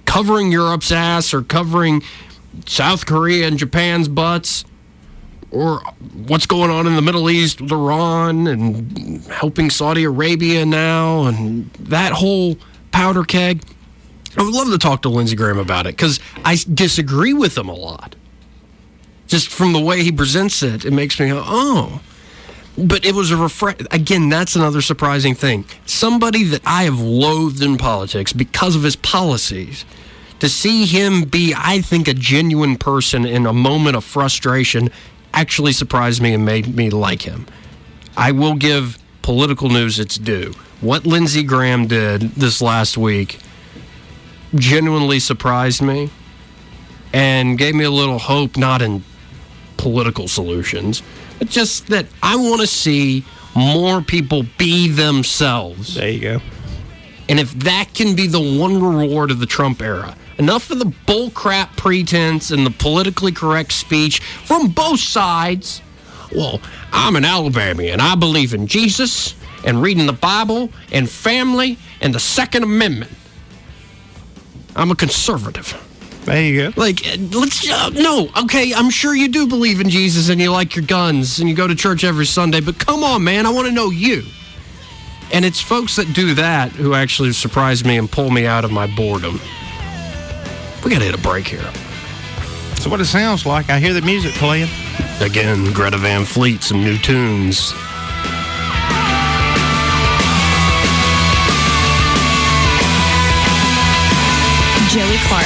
[0.06, 2.04] covering Europe's ass or covering
[2.66, 4.66] South Korea and Japan's butts,
[5.52, 5.82] or
[6.28, 11.72] what's going on in the Middle East with Iran and helping Saudi Arabia now, and
[11.74, 12.58] that whole
[12.92, 13.64] powder keg.
[14.38, 17.68] I would love to talk to Lindsey Graham about it because I disagree with him
[17.68, 18.16] a lot.
[19.28, 22.02] Just from the way he presents it, it makes me go, oh.
[22.78, 23.78] But it was a refresh.
[23.92, 25.66] Again, that's another surprising thing.
[25.86, 29.86] Somebody that I have loathed in politics because of his policies,
[30.40, 34.90] to see him be, I think, a genuine person in a moment of frustration
[35.34, 37.46] actually surprised me and made me like him.
[38.18, 40.54] I will give political news its due.
[40.80, 43.40] What Lindsey Graham did this last week
[44.56, 46.10] genuinely surprised me
[47.14, 49.04] and gave me a little hope, not in
[49.78, 51.02] political solutions,
[51.40, 55.96] but just that I want to see more people be themselves.
[55.96, 56.42] There you go.
[57.30, 60.86] And if that can be the one reward of the Trump era, enough of the
[60.86, 65.82] bullcrap pretense and the politically correct speech from both sides.
[66.36, 68.00] Well, I'm an Alabamian.
[68.00, 73.12] I believe in Jesus and reading the Bible and family and the Second Amendment.
[74.76, 75.76] I'm a conservative.
[76.26, 76.80] There you go.
[76.80, 77.02] Like,
[77.34, 78.30] let's uh, no.
[78.44, 81.56] Okay, I'm sure you do believe in Jesus and you like your guns and you
[81.56, 82.62] go to church every Sunday.
[82.62, 84.24] But come on, man, I want to know you.
[85.34, 88.72] And it's folks that do that who actually surprise me and pull me out of
[88.72, 89.40] my boredom.
[90.84, 91.72] We gotta hit a break here.
[92.82, 93.70] That's what it sounds like.
[93.70, 94.68] I hear the music playing.
[95.20, 97.74] Again, Greta Van Fleet, some new tunes.
[104.90, 105.46] Joey Clark.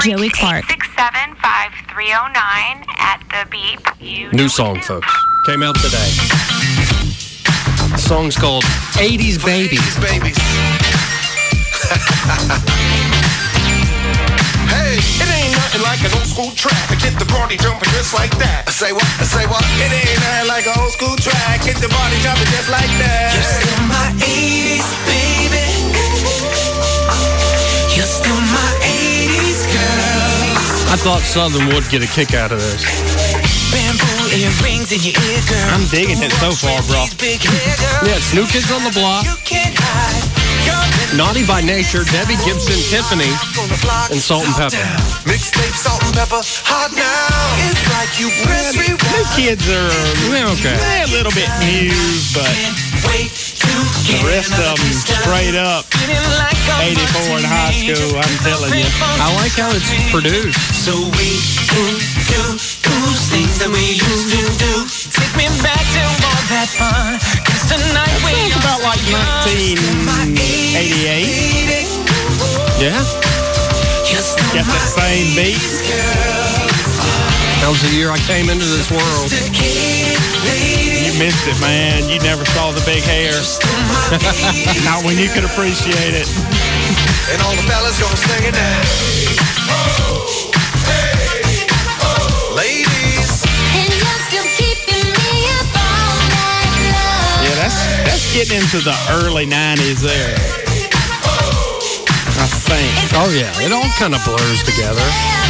[0.00, 0.64] Joey Clark.
[2.02, 3.80] 675-309 at the beep.
[4.00, 5.12] You New song, folks.
[5.46, 6.10] Came out today.
[7.90, 8.64] The song's called
[8.98, 9.96] 80s Babies.
[10.00, 10.36] babies.
[14.66, 18.14] hey, it ain't nothing like an old school track to get the party jumping just
[18.14, 18.68] like that.
[18.68, 19.06] Say what?
[19.22, 19.62] Say what?
[19.78, 23.30] It ain't nothing like an old school track, get the party jumping just like that.
[23.34, 25.31] You're still my 80s, baby.
[30.92, 32.84] I thought Southern would get a kick out of this.
[33.72, 35.72] Bamboo earrings in your ear, girl.
[35.72, 37.08] I'm digging it so far, bro.
[37.16, 38.12] Big hair, girl.
[38.12, 39.24] Yeah, it's New Kids on the Block.
[39.24, 40.20] You can't hide.
[40.68, 43.32] You're Naughty by Nature, Debbie Gibson, Tiffany,
[44.12, 44.84] and Salt-N-Pepa.
[45.24, 47.72] Mixtape, Salt-N-Pepa, hot now.
[47.72, 49.32] It's like you press New rewind.
[49.32, 49.88] kids are
[50.60, 50.76] okay.
[50.76, 51.88] they're a little bit new,
[52.36, 52.52] but
[54.12, 55.88] the rest of them straight up
[56.62, 58.14] 84 in high school.
[58.18, 58.86] I'm telling you.
[59.18, 60.54] I like how it's produced.
[60.78, 61.30] So we
[61.66, 61.98] can
[62.30, 64.86] do those things that we used to do.
[65.10, 67.18] Take me back to all that fun.
[67.42, 70.30] Cause tonight we It's about like 1988.
[72.78, 73.02] Yeah.
[74.52, 75.56] Got that same beat.
[77.62, 79.30] That was the year I came into this world.
[81.12, 82.08] You missed it, man.
[82.08, 83.32] You never saw the big hair.
[84.88, 86.24] Not when you could appreciate it.
[87.28, 88.80] And all the fellas gonna sing it now.
[92.56, 93.44] Ladies.
[97.44, 97.76] Yeah, that's
[98.08, 100.36] that's getting into the early '90s there.
[102.40, 102.88] I think.
[103.20, 105.41] Oh yeah, it all kind of blurs together.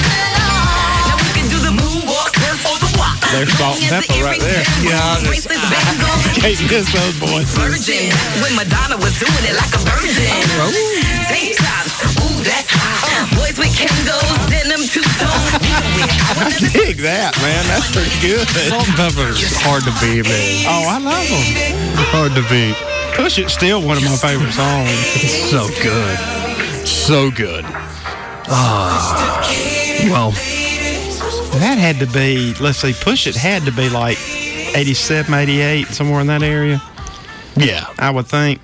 [3.32, 4.60] There's Salt-N-Pepa right there.
[4.84, 5.48] Yeah, I just
[6.36, 7.56] can't miss those voices.
[7.56, 8.12] Virgin,
[8.44, 10.28] when Madonna was doing it like a virgin.
[10.60, 10.68] Oh.
[11.32, 13.32] Tank tops, ooh, that's hot.
[13.32, 15.48] Boys with Kangols, denim two tones.
[16.44, 17.64] I dig that, man.
[17.72, 18.44] That's pretty good.
[18.68, 20.68] Salt-N-Pepa is hard to beat, man.
[20.68, 22.04] Oh, I love them.
[22.12, 22.76] Hard to beat.
[23.16, 24.92] Push It's still one of my favorite songs.
[25.16, 26.18] It's So good.
[26.86, 27.64] So good.
[28.52, 29.40] Ah.
[30.10, 30.32] Well,
[31.52, 34.18] That had to be, let's see, Push It had to be like
[34.74, 36.82] 87, 88, somewhere in that area,
[37.56, 37.86] yeah.
[37.98, 38.60] I would think.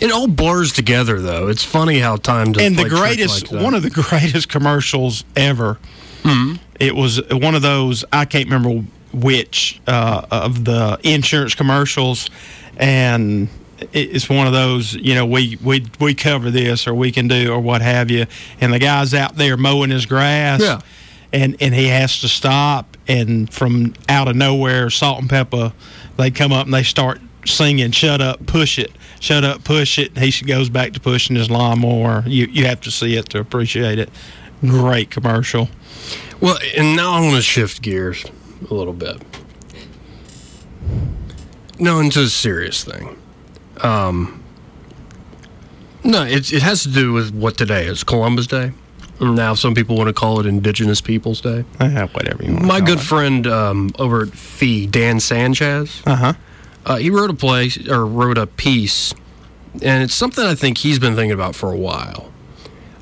[0.00, 1.48] It all blurs together, though.
[1.48, 5.78] It's funny how time does and the greatest like one of the greatest commercials ever.
[6.22, 6.54] Hmm.
[6.78, 12.30] It was one of those I can't remember which uh, of the insurance commercials,
[12.76, 13.48] and
[13.92, 17.52] it's one of those you know we we we cover this or we can do
[17.52, 18.26] or what have you,
[18.60, 20.60] and the guy's out there mowing his grass.
[20.60, 20.80] Yeah.
[21.32, 25.74] And, and he has to stop, and from out of nowhere, Salt-N-Pepa,
[26.16, 30.16] they come up and they start singing "Shut up, push it, shut up, push it."
[30.16, 32.24] He goes back to pushing his lawnmower.
[32.26, 34.08] You you have to see it to appreciate it.
[34.62, 35.68] Great commercial.
[36.40, 38.24] Well, and now I want to shift gears
[38.70, 39.22] a little bit.
[41.78, 43.16] No, into a serious thing.
[43.82, 44.42] Um,
[46.02, 48.72] no, it, it has to do with what today is Columbus Day.
[49.20, 51.64] Now, some people want to call it Indigenous Peoples Day.
[51.80, 52.64] Uh, whatever you want.
[52.64, 56.34] My good friend um, over at FEE, Dan Sanchez, Uh-huh.
[56.86, 59.12] uh, he wrote a play or wrote a piece,
[59.82, 62.30] and it's something I think he's been thinking about for a while.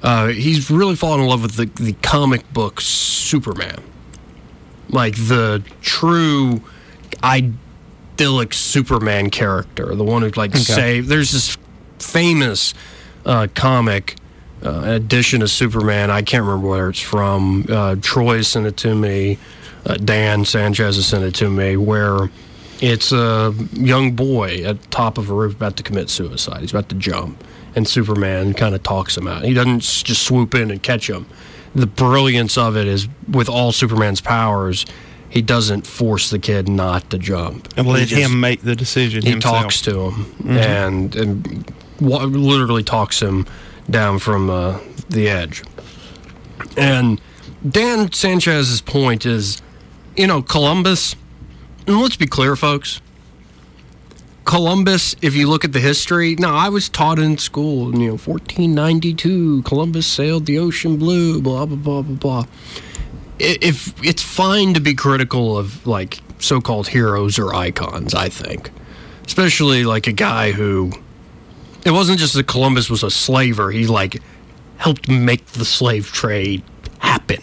[0.02, 3.82] Uh, he's really fallen in love with the, the comic book Superman,
[4.88, 6.62] like the true
[7.22, 10.60] idyllic Superman character, the one who like Okay.
[10.60, 11.08] saved.
[11.08, 11.58] There's this
[11.98, 12.72] famous
[13.24, 14.16] uh, comic
[14.64, 16.10] uh, edition of Superman.
[16.10, 17.66] I can't remember where it's from.
[17.68, 19.38] Uh, Troy sent it to me.
[19.84, 21.76] Uh, Dan Sanchez has sent it to me.
[21.76, 22.30] Where
[22.80, 26.60] it's a young boy at the top of a roof about to commit suicide.
[26.60, 27.42] He's about to jump,
[27.74, 29.44] and Superman kind of talks him out.
[29.44, 31.26] He doesn't just swoop in and catch him.
[31.74, 34.86] The brilliance of it is with all Superman's powers,
[35.28, 37.68] he doesn't force the kid not to jump.
[37.76, 39.62] And let just- him make the decision he himself.
[39.62, 43.46] talks to him and and wa- literally talks him
[43.90, 44.78] down from uh,
[45.08, 45.62] the edge.
[46.76, 47.20] And
[47.68, 49.62] Dan Sanchez's point is,
[50.16, 51.16] you know, Columbus.
[51.86, 53.00] And let's be clear, folks.
[54.44, 58.12] Columbus, if you look at the history, now I was taught in school, you know,
[58.12, 62.46] 1492, Columbus sailed the ocean blue, blah, blah, blah, blah, blah.
[63.40, 68.70] If it's fine to be critical of like so called heroes or icons, I think.
[69.26, 70.92] Especially like a guy who,
[71.86, 74.20] it wasn't just that Columbus was a slaver, he like
[74.78, 76.64] helped make the slave trade
[76.98, 77.38] happen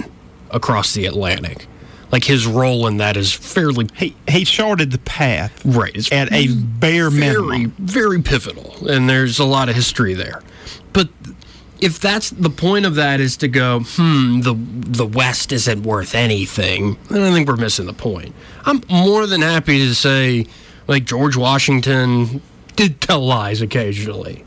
[0.51, 1.65] across the Atlantic.
[2.11, 5.95] Like his role in that is fairly He he charted the path right.
[5.95, 7.75] It's at a bare very, minimum.
[7.79, 10.43] very pivotal, and there's a lot of history there.
[10.91, 11.07] But
[11.79, 16.13] if that's the point of that is to go, hmm, the the West isn't worth
[16.13, 18.35] anything, then I think we're missing the point.
[18.65, 20.45] I'm more than happy to say,
[20.87, 22.41] like George Washington
[22.75, 24.45] did tell lies occasionally.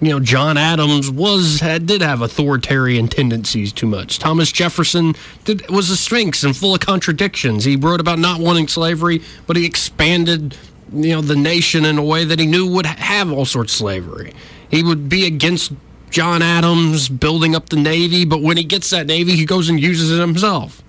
[0.00, 4.18] You know, John Adams was had, did have authoritarian tendencies too much.
[4.18, 5.14] Thomas Jefferson
[5.44, 7.64] did, was a sphinx and full of contradictions.
[7.64, 10.54] He wrote about not wanting slavery, but he expanded,
[10.92, 13.78] you know, the nation in a way that he knew would have all sorts of
[13.78, 14.34] slavery.
[14.70, 15.72] He would be against
[16.10, 19.80] John Adams building up the navy, but when he gets that navy, he goes and
[19.80, 20.82] uses it himself,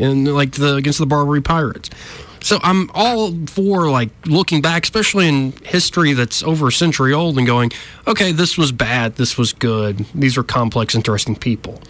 [0.00, 1.90] and like the against the Barbary pirates.
[2.46, 7.38] So I'm all for like looking back, especially in history that's over a century old,
[7.38, 7.72] and going,
[8.06, 10.06] okay, this was bad, this was good.
[10.14, 11.82] These are complex, interesting people.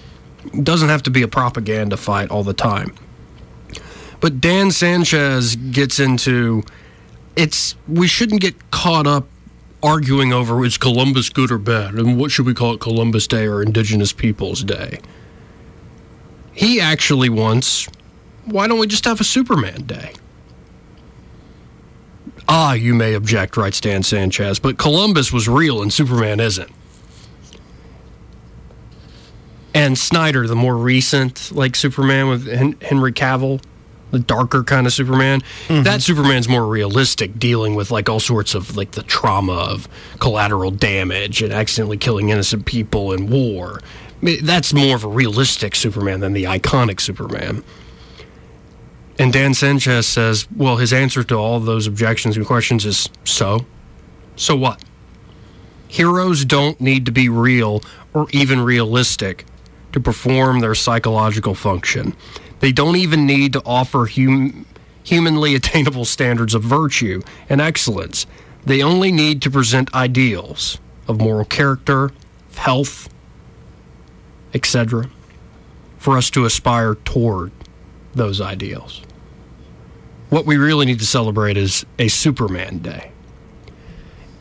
[0.47, 2.95] It doesn't have to be a propaganda fight all the time.
[4.21, 6.63] But Dan Sanchez gets into
[7.37, 9.27] it's we shouldn't get caught up
[9.83, 13.47] arguing over is Columbus good or bad, and what should we call it Columbus Day
[13.47, 15.01] or Indigenous Peoples Day.
[16.55, 17.91] He actually wants
[18.47, 20.13] why don't we just have a Superman Day?
[22.49, 26.71] Ah, you may object, writes Dan Sanchez, but Columbus was real and Superman isn't.
[29.75, 33.61] And Snyder, the more recent, like Superman with Hen- Henry Cavill,
[34.11, 38.77] the darker kind of Superman, that Superman's more realistic, dealing with like all sorts of
[38.77, 39.89] like the trauma of
[40.21, 43.81] collateral damage and accidentally killing innocent people in war.
[44.23, 47.63] I mean, That's more of a realistic Superman than the iconic Superman.
[49.19, 53.65] And Dan Sanchez says, well, his answer to all those objections and questions is so?
[54.37, 54.83] So what?
[55.89, 59.47] Heroes don't need to be real or even realistic
[59.93, 62.15] to perform their psychological function.
[62.61, 64.67] They don't even need to offer hum-
[65.03, 68.27] humanly attainable standards of virtue and excellence.
[68.67, 72.11] They only need to present ideals of moral character,
[72.51, 73.09] of health,
[74.53, 75.09] etc.,
[75.99, 77.53] for us to aspire toward
[78.15, 79.03] those ideals.
[80.29, 83.13] What we really need to celebrate is a Superman Day.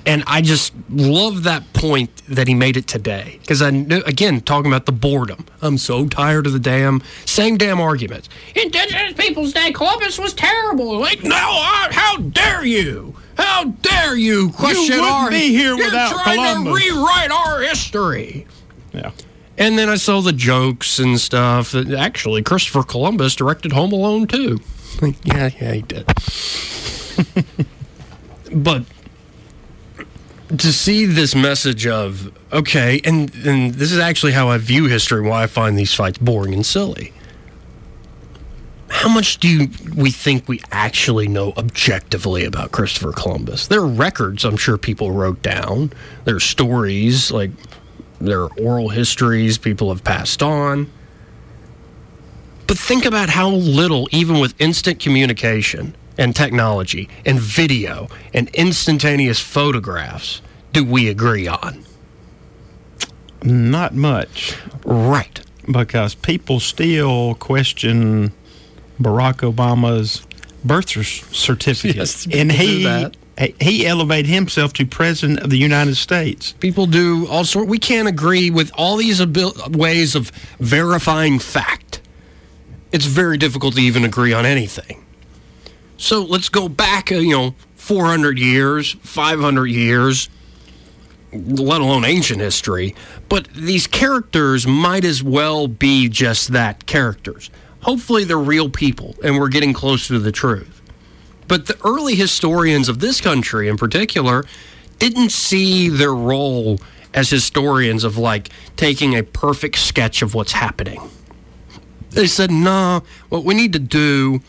[0.08, 3.40] And I just love that point that he made it today.
[3.42, 5.46] Because I knew, again, talking about the boredom.
[5.64, 8.30] I'm so tired of the damn, same damn arguments.
[8.56, 11.00] Indigenous Peoples Day, Columbus was terrible.
[11.00, 13.16] Like, no, I, how dare you?
[13.36, 17.62] How dare you question wouldn't our be here You're without trying Columbus." to rewrite our
[17.62, 18.46] history.
[18.94, 19.12] Yeah.
[19.58, 24.28] And then I saw the jokes and stuff that actually Christopher Columbus directed Home Alone
[24.28, 24.60] 2.
[25.02, 26.06] Like, yeah, yeah, he did.
[28.54, 28.84] but
[30.50, 35.22] to see this message of okay, and and this is actually how I view history,
[35.22, 37.14] why I find these fights boring and silly.
[38.90, 43.68] How much do you, we think we actually know objectively about Christopher Columbus?
[43.68, 45.92] There are records I'm sure people wrote down.
[46.24, 47.52] There are stories, like
[48.22, 50.90] there are oral histories people have passed on.
[52.68, 59.40] But think about how little, even with instant communication and technology and video and instantaneous
[59.40, 60.42] photographs,
[60.74, 61.86] do we agree on.
[63.44, 64.58] Not much.
[64.84, 65.40] Right.
[65.72, 68.32] Because people still question
[69.00, 70.26] Barack Obama's
[70.64, 71.96] birth cer- certificate.
[71.98, 73.16] Yes, and he that.
[73.62, 76.54] he elevated himself to president of the United States.
[76.54, 77.68] People do all sort.
[77.68, 82.02] We can't agree with all these abil- ways of verifying fact.
[82.96, 85.04] It's very difficult to even agree on anything.
[85.98, 90.30] So let's go back, uh, you know, 400 years, 500 years,
[91.34, 92.96] let alone ancient history.
[93.28, 97.50] But these characters might as well be just that characters.
[97.82, 100.82] Hopefully, they're real people and we're getting closer to the truth.
[101.50, 104.46] But the early historians of this country in particular
[105.00, 106.80] didn't see their role
[107.14, 111.10] as historians of like taking a perfect sketch of what's happening.
[112.16, 114.42] They said, no, what we need to do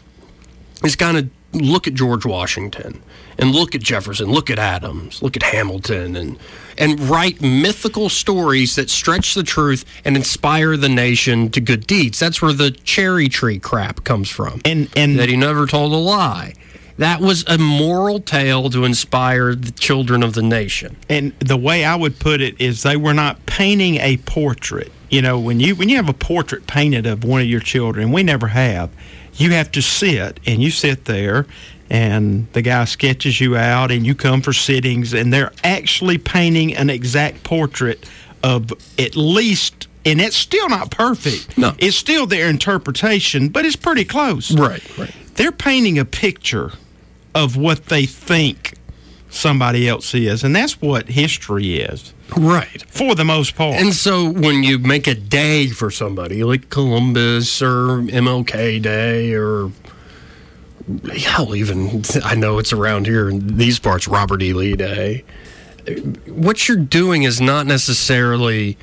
[0.84, 3.02] is kind of look at George Washington
[3.38, 6.38] and look at Jefferson, look at Adams, look at Hamilton, and
[6.78, 12.18] and write mythical stories that stretch the truth and inspire the nation to good deeds.
[12.18, 14.60] That's where the cherry tree crap comes from.
[14.64, 16.54] And and that he never told a lie.
[16.98, 20.96] That was a moral tale to inspire the children of the nation.
[21.10, 24.92] And the way I would put it is they were not painting a portrait.
[25.08, 28.12] You know, when you when you have a portrait painted of one of your children,
[28.12, 28.90] we never have.
[29.34, 31.46] You have to sit and you sit there
[31.90, 36.74] and the guy sketches you out and you come for sittings and they're actually painting
[36.74, 38.08] an exact portrait
[38.42, 41.58] of at least and it's still not perfect.
[41.58, 41.74] No.
[41.78, 44.52] It's still their interpretation, but it's pretty close.
[44.56, 45.12] Right, right.
[45.34, 46.72] They're painting a picture
[47.34, 48.75] of what they think
[49.36, 52.12] somebody else is, and that's what history is.
[52.36, 52.82] Right.
[52.88, 53.76] For the most part.
[53.76, 59.70] And so when you make a day for somebody like Columbus or MLK Day or
[61.16, 64.52] hell, even I know it's around here in these parts, Robert E.
[64.52, 65.24] Lee Day.
[66.26, 68.76] What you're doing is not necessarily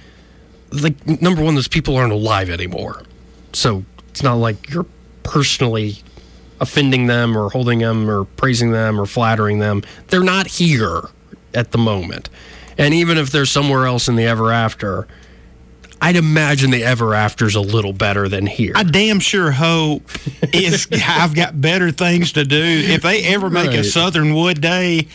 [0.72, 3.04] like number one, those people aren't alive anymore.
[3.52, 4.86] So it's not like you're
[5.24, 5.98] personally
[6.60, 9.84] offending them or holding them or praising them or flattering them.
[10.08, 11.02] They're not here
[11.54, 12.30] at the moment.
[12.78, 15.08] And even if they're somewhere else in the ever after,
[16.04, 18.74] I'd imagine the ever after's a little better than here.
[18.76, 20.04] I damn sure hope
[20.54, 22.62] I've got better things to do.
[22.62, 23.86] If they ever make a Right.
[23.86, 25.08] Southernwood Day,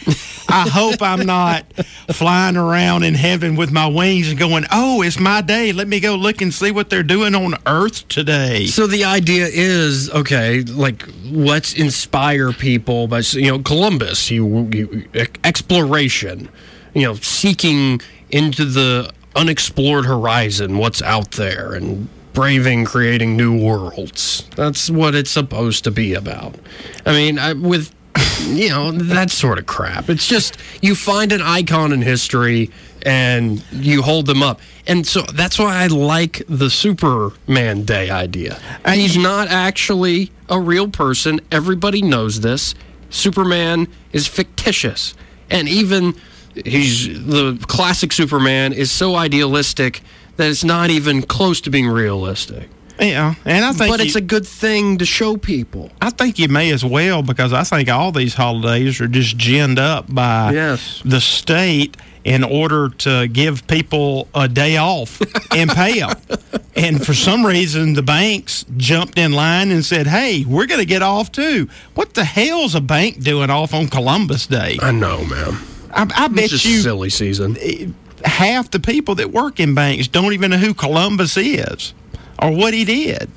[0.49, 1.65] I hope I'm not
[2.13, 5.73] flying around in heaven with my wings and going, "Oh, it's my day.
[5.73, 9.47] Let me go look and see what they're doing on Earth today." So the idea
[9.47, 15.05] is okay, like let's inspire people by you know Columbus, you, you
[15.45, 16.49] exploration,
[16.95, 24.49] you know, seeking into the unexplored horizon, what's out there, and braving, creating new worlds.
[24.57, 26.57] That's what it's supposed to be about.
[27.07, 27.95] I mean, I, with
[28.47, 30.09] you know that sort of crap.
[30.09, 32.71] It's just you find an icon in history
[33.03, 34.61] and you hold them up.
[34.87, 38.59] And so that's why I like the Superman Day idea.
[38.87, 41.41] He's not actually a real person.
[41.53, 42.75] Everybody knows this.
[43.11, 45.15] Superman is fictitious.
[45.51, 46.15] And even
[46.65, 50.01] he's the classic Superman is so idealistic
[50.37, 52.69] that it's not even close to being realistic.
[53.01, 55.91] Yeah, and I think But it's a good thing to show people.
[56.03, 59.79] I think you may as well because I think all these holidays are just ginned
[59.79, 61.01] up by Yes.
[61.05, 65.21] the state in order to give people a day off
[65.57, 66.17] and pay them.
[66.75, 70.85] and for some reason, the banks jumped in line and said, "Hey, we're going to
[70.87, 74.77] get off too." What the hell's a bank doing off on Columbus Day?
[74.83, 75.57] I know, man.
[75.93, 77.57] I, I bet just you silly season.
[77.61, 77.89] Eh,
[78.25, 81.95] half the people that work in banks don't even know who Columbus is
[82.41, 83.29] or what he did.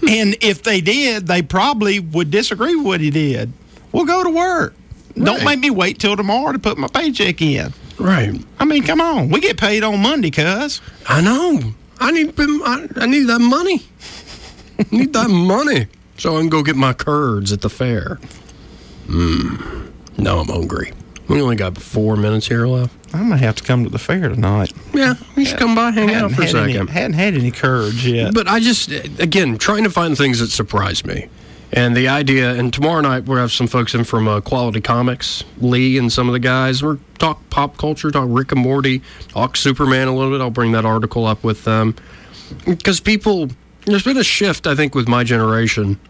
[0.00, 0.08] Hmm.
[0.08, 3.52] and if they did, they probably would disagree with what he did.
[3.92, 4.74] Well, go to work.
[5.14, 7.74] Don't make me wait till tomorrow to put my paycheck in.
[7.98, 8.40] Right.
[8.58, 9.28] I mean, come on.
[9.28, 10.80] We get paid on Monday, cuz.
[11.06, 11.74] I know.
[11.98, 13.82] I need I, I need that money.
[14.78, 18.18] I need that money so I can go get my curds at the fair.
[19.06, 19.90] Mmm.
[20.16, 20.92] Now I'm hungry.
[21.30, 22.92] We only got four minutes here left.
[23.14, 24.72] I'm gonna have to come to the fair tonight.
[24.92, 26.90] Yeah, you should come by, hang out for a had any- second.
[26.90, 28.34] hadn't had any courage yet.
[28.34, 31.28] But I just, again, trying to find things that surprise me.
[31.72, 35.44] And the idea, and tomorrow night we'll have some folks in from uh, Quality Comics,
[35.60, 36.82] Lee and some of the guys.
[36.82, 40.40] We're talk pop culture, talk Rick and Morty, talk Superman a little bit.
[40.40, 41.94] I'll bring that article up with them
[42.66, 43.50] because people,
[43.84, 46.00] there's been a shift, I think, with my generation.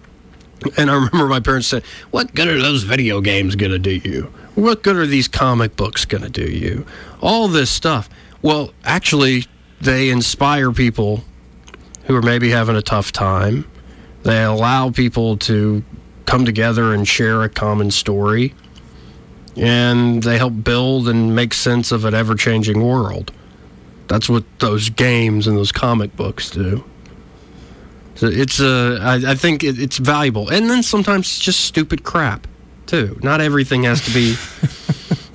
[0.76, 3.92] And I remember my parents said, "What good are those video games going to do
[3.92, 4.32] you?
[4.54, 6.86] What good are these comic books going to do you?
[7.20, 8.08] All this stuff."
[8.42, 9.46] Well, actually,
[9.80, 11.24] they inspire people
[12.04, 13.66] who are maybe having a tough time.
[14.22, 15.82] They allow people to
[16.26, 18.54] come together and share a common story.
[19.56, 23.32] And they help build and make sense of an ever changing world.
[24.08, 26.84] That's what those games and those comic books do.
[28.14, 32.02] So it's uh, I, I think it, it's valuable, and then sometimes it's just stupid
[32.04, 32.46] crap
[32.86, 33.18] too.
[33.22, 34.36] Not everything has to be.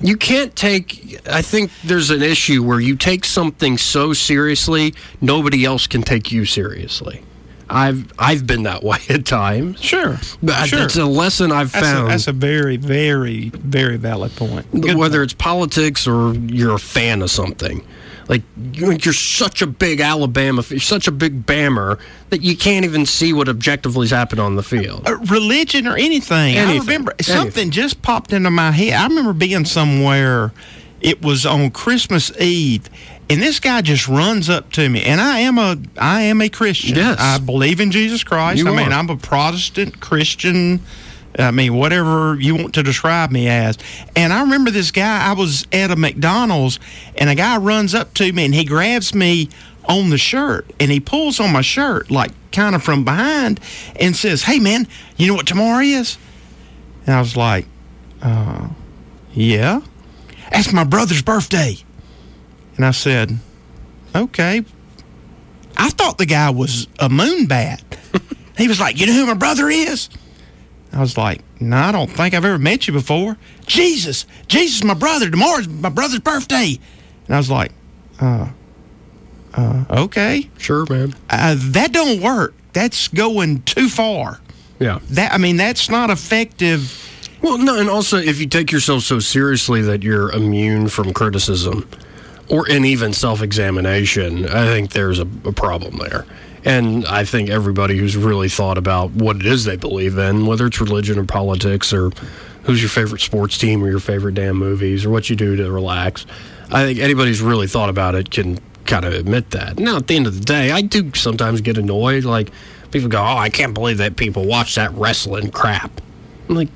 [0.00, 1.20] you can't take.
[1.28, 6.30] I think there's an issue where you take something so seriously, nobody else can take
[6.30, 7.22] you seriously.
[7.68, 9.80] I've I've been that way at times.
[9.80, 10.78] Sure, but sure.
[10.78, 12.10] that's a lesson I've That's a, found.
[12.10, 14.70] that's a very, very, very valid point.
[14.70, 17.84] Good whether it's politics or you're a fan of something.
[18.28, 22.00] Like you're, such a big Alabama, you're such a big Bammer
[22.30, 25.08] that you can't even see what objectively is happening on the field.
[25.08, 26.58] Uh, religion or anything.
[26.58, 27.36] I remember Anything.
[27.36, 28.94] something just popped into my head.
[28.94, 30.52] I remember being somewhere.
[31.00, 32.88] It was on Christmas Eve,
[33.28, 36.48] and this guy just runs up to me, and I am a I am a
[36.48, 36.96] Christian.
[36.96, 37.18] Yes.
[37.20, 38.58] I believe in Jesus Christ.
[38.58, 38.98] You I mean, are.
[38.98, 40.80] I'm a Protestant Christian.
[41.38, 43.78] I mean, whatever you want to describe me as.
[44.14, 45.28] And I remember this guy.
[45.28, 46.78] I was at a McDonald's,
[47.16, 49.50] and a guy runs up to me, and he grabs me
[49.84, 53.60] on the shirt, and he pulls on my shirt like kind of from behind,
[54.00, 56.16] and says, "Hey, man, you know what tomorrow is?"
[57.06, 57.66] And I was like,
[58.22, 58.68] uh,
[59.32, 59.82] "Yeah,
[60.50, 61.76] that's my brother's birthday."
[62.76, 63.38] And I said,
[64.14, 64.64] "Okay."
[65.78, 67.82] I thought the guy was a moon bat.
[68.56, 70.08] he was like, "You know who my brother is?"
[70.96, 73.36] I was like, "No, I don't think I've ever met you before."
[73.66, 75.30] Jesus, Jesus, my brother.
[75.30, 76.78] Tomorrow's my brother's birthday.
[77.26, 77.72] And I was like,
[78.20, 78.48] "Uh,
[79.54, 81.14] uh, okay, sure, man.
[81.28, 82.54] Uh, that don't work.
[82.72, 84.40] That's going too far."
[84.78, 85.00] Yeah.
[85.10, 87.02] That I mean, that's not effective.
[87.42, 91.88] Well, no, and also if you take yourself so seriously that you're immune from criticism
[92.48, 96.24] or and even self-examination, I think there's a, a problem there.
[96.66, 100.66] And I think everybody who's really thought about what it is they believe in, whether
[100.66, 102.10] it's religion or politics or
[102.64, 105.70] who's your favorite sports team or your favorite damn movies or what you do to
[105.70, 106.26] relax,
[106.72, 109.78] I think anybody who's really thought about it can kind of admit that.
[109.78, 112.24] Now, at the end of the day, I do sometimes get annoyed.
[112.24, 112.50] Like
[112.90, 116.00] people go, "Oh, I can't believe that people watch that wrestling crap."
[116.48, 116.68] I'm like,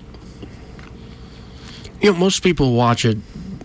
[2.01, 3.18] you know, most people watch it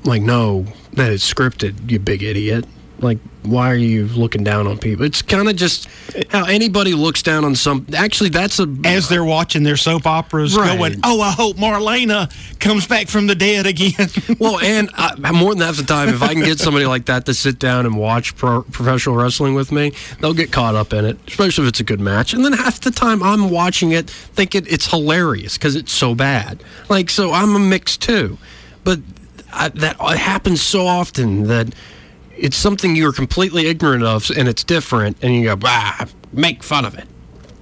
[0.04, 1.92] like no, that it's scripted.
[1.92, 2.66] You big idiot.
[3.00, 5.06] Like, why are you looking down on people?
[5.06, 5.88] It's kind of just
[6.30, 7.86] how anybody looks down on some.
[7.96, 10.78] Actually, that's a as they're watching their soap operas, Right.
[10.78, 12.30] going, "Oh, I hope Marlena
[12.60, 16.22] comes back from the dead again." well, and I, more than half the time, if
[16.22, 19.72] I can get somebody like that to sit down and watch pro, professional wrestling with
[19.72, 22.34] me, they'll get caught up in it, especially if it's a good match.
[22.34, 26.64] And then half the time, I'm watching it thinking it's hilarious because it's so bad.
[26.90, 28.38] Like, so I'm a mix too.
[28.84, 29.00] But
[29.54, 31.74] I, that it happens so often that
[32.38, 36.06] it's something you're completely ignorant of and it's different, and you go, bah
[36.36, 37.08] make fun of it.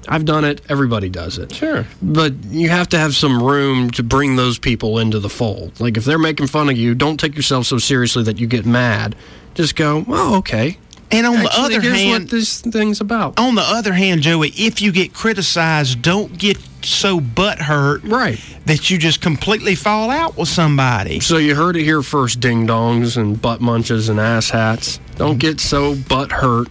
[0.08, 0.62] I've done it.
[0.68, 1.54] Everybody does it.
[1.54, 1.86] Sure.
[2.02, 5.80] But you have to have some room to bring those people into the fold.
[5.80, 8.66] Like if they're making fun of you, don't take yourself so seriously that you get
[8.66, 9.16] mad.
[9.54, 10.78] Just go, well, okay.
[11.14, 13.40] And on Actually, the other here's hand, what this thing's about.
[13.40, 18.40] on the other hand, Joey, if you get criticized, don't get so butthurt right.
[18.66, 21.20] that you just completely fall out with somebody.
[21.20, 25.00] So you heard it here first, ding dongs and butt munches and ass hats.
[25.16, 26.68] Don't get so butt hurt.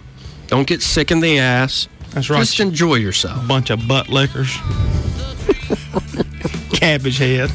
[0.49, 1.86] Don't get sick in the ass.
[2.11, 2.40] That's right.
[2.40, 3.47] Just enjoy yourself.
[3.47, 4.55] Bunch of butt lickers.
[6.74, 7.51] Cabbage head.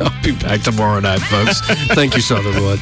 [0.00, 1.60] I'll be back tomorrow night, folks.
[1.94, 2.80] Thank you, Southernwood.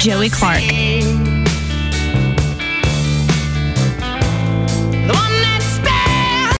[0.00, 0.99] Joey Clark.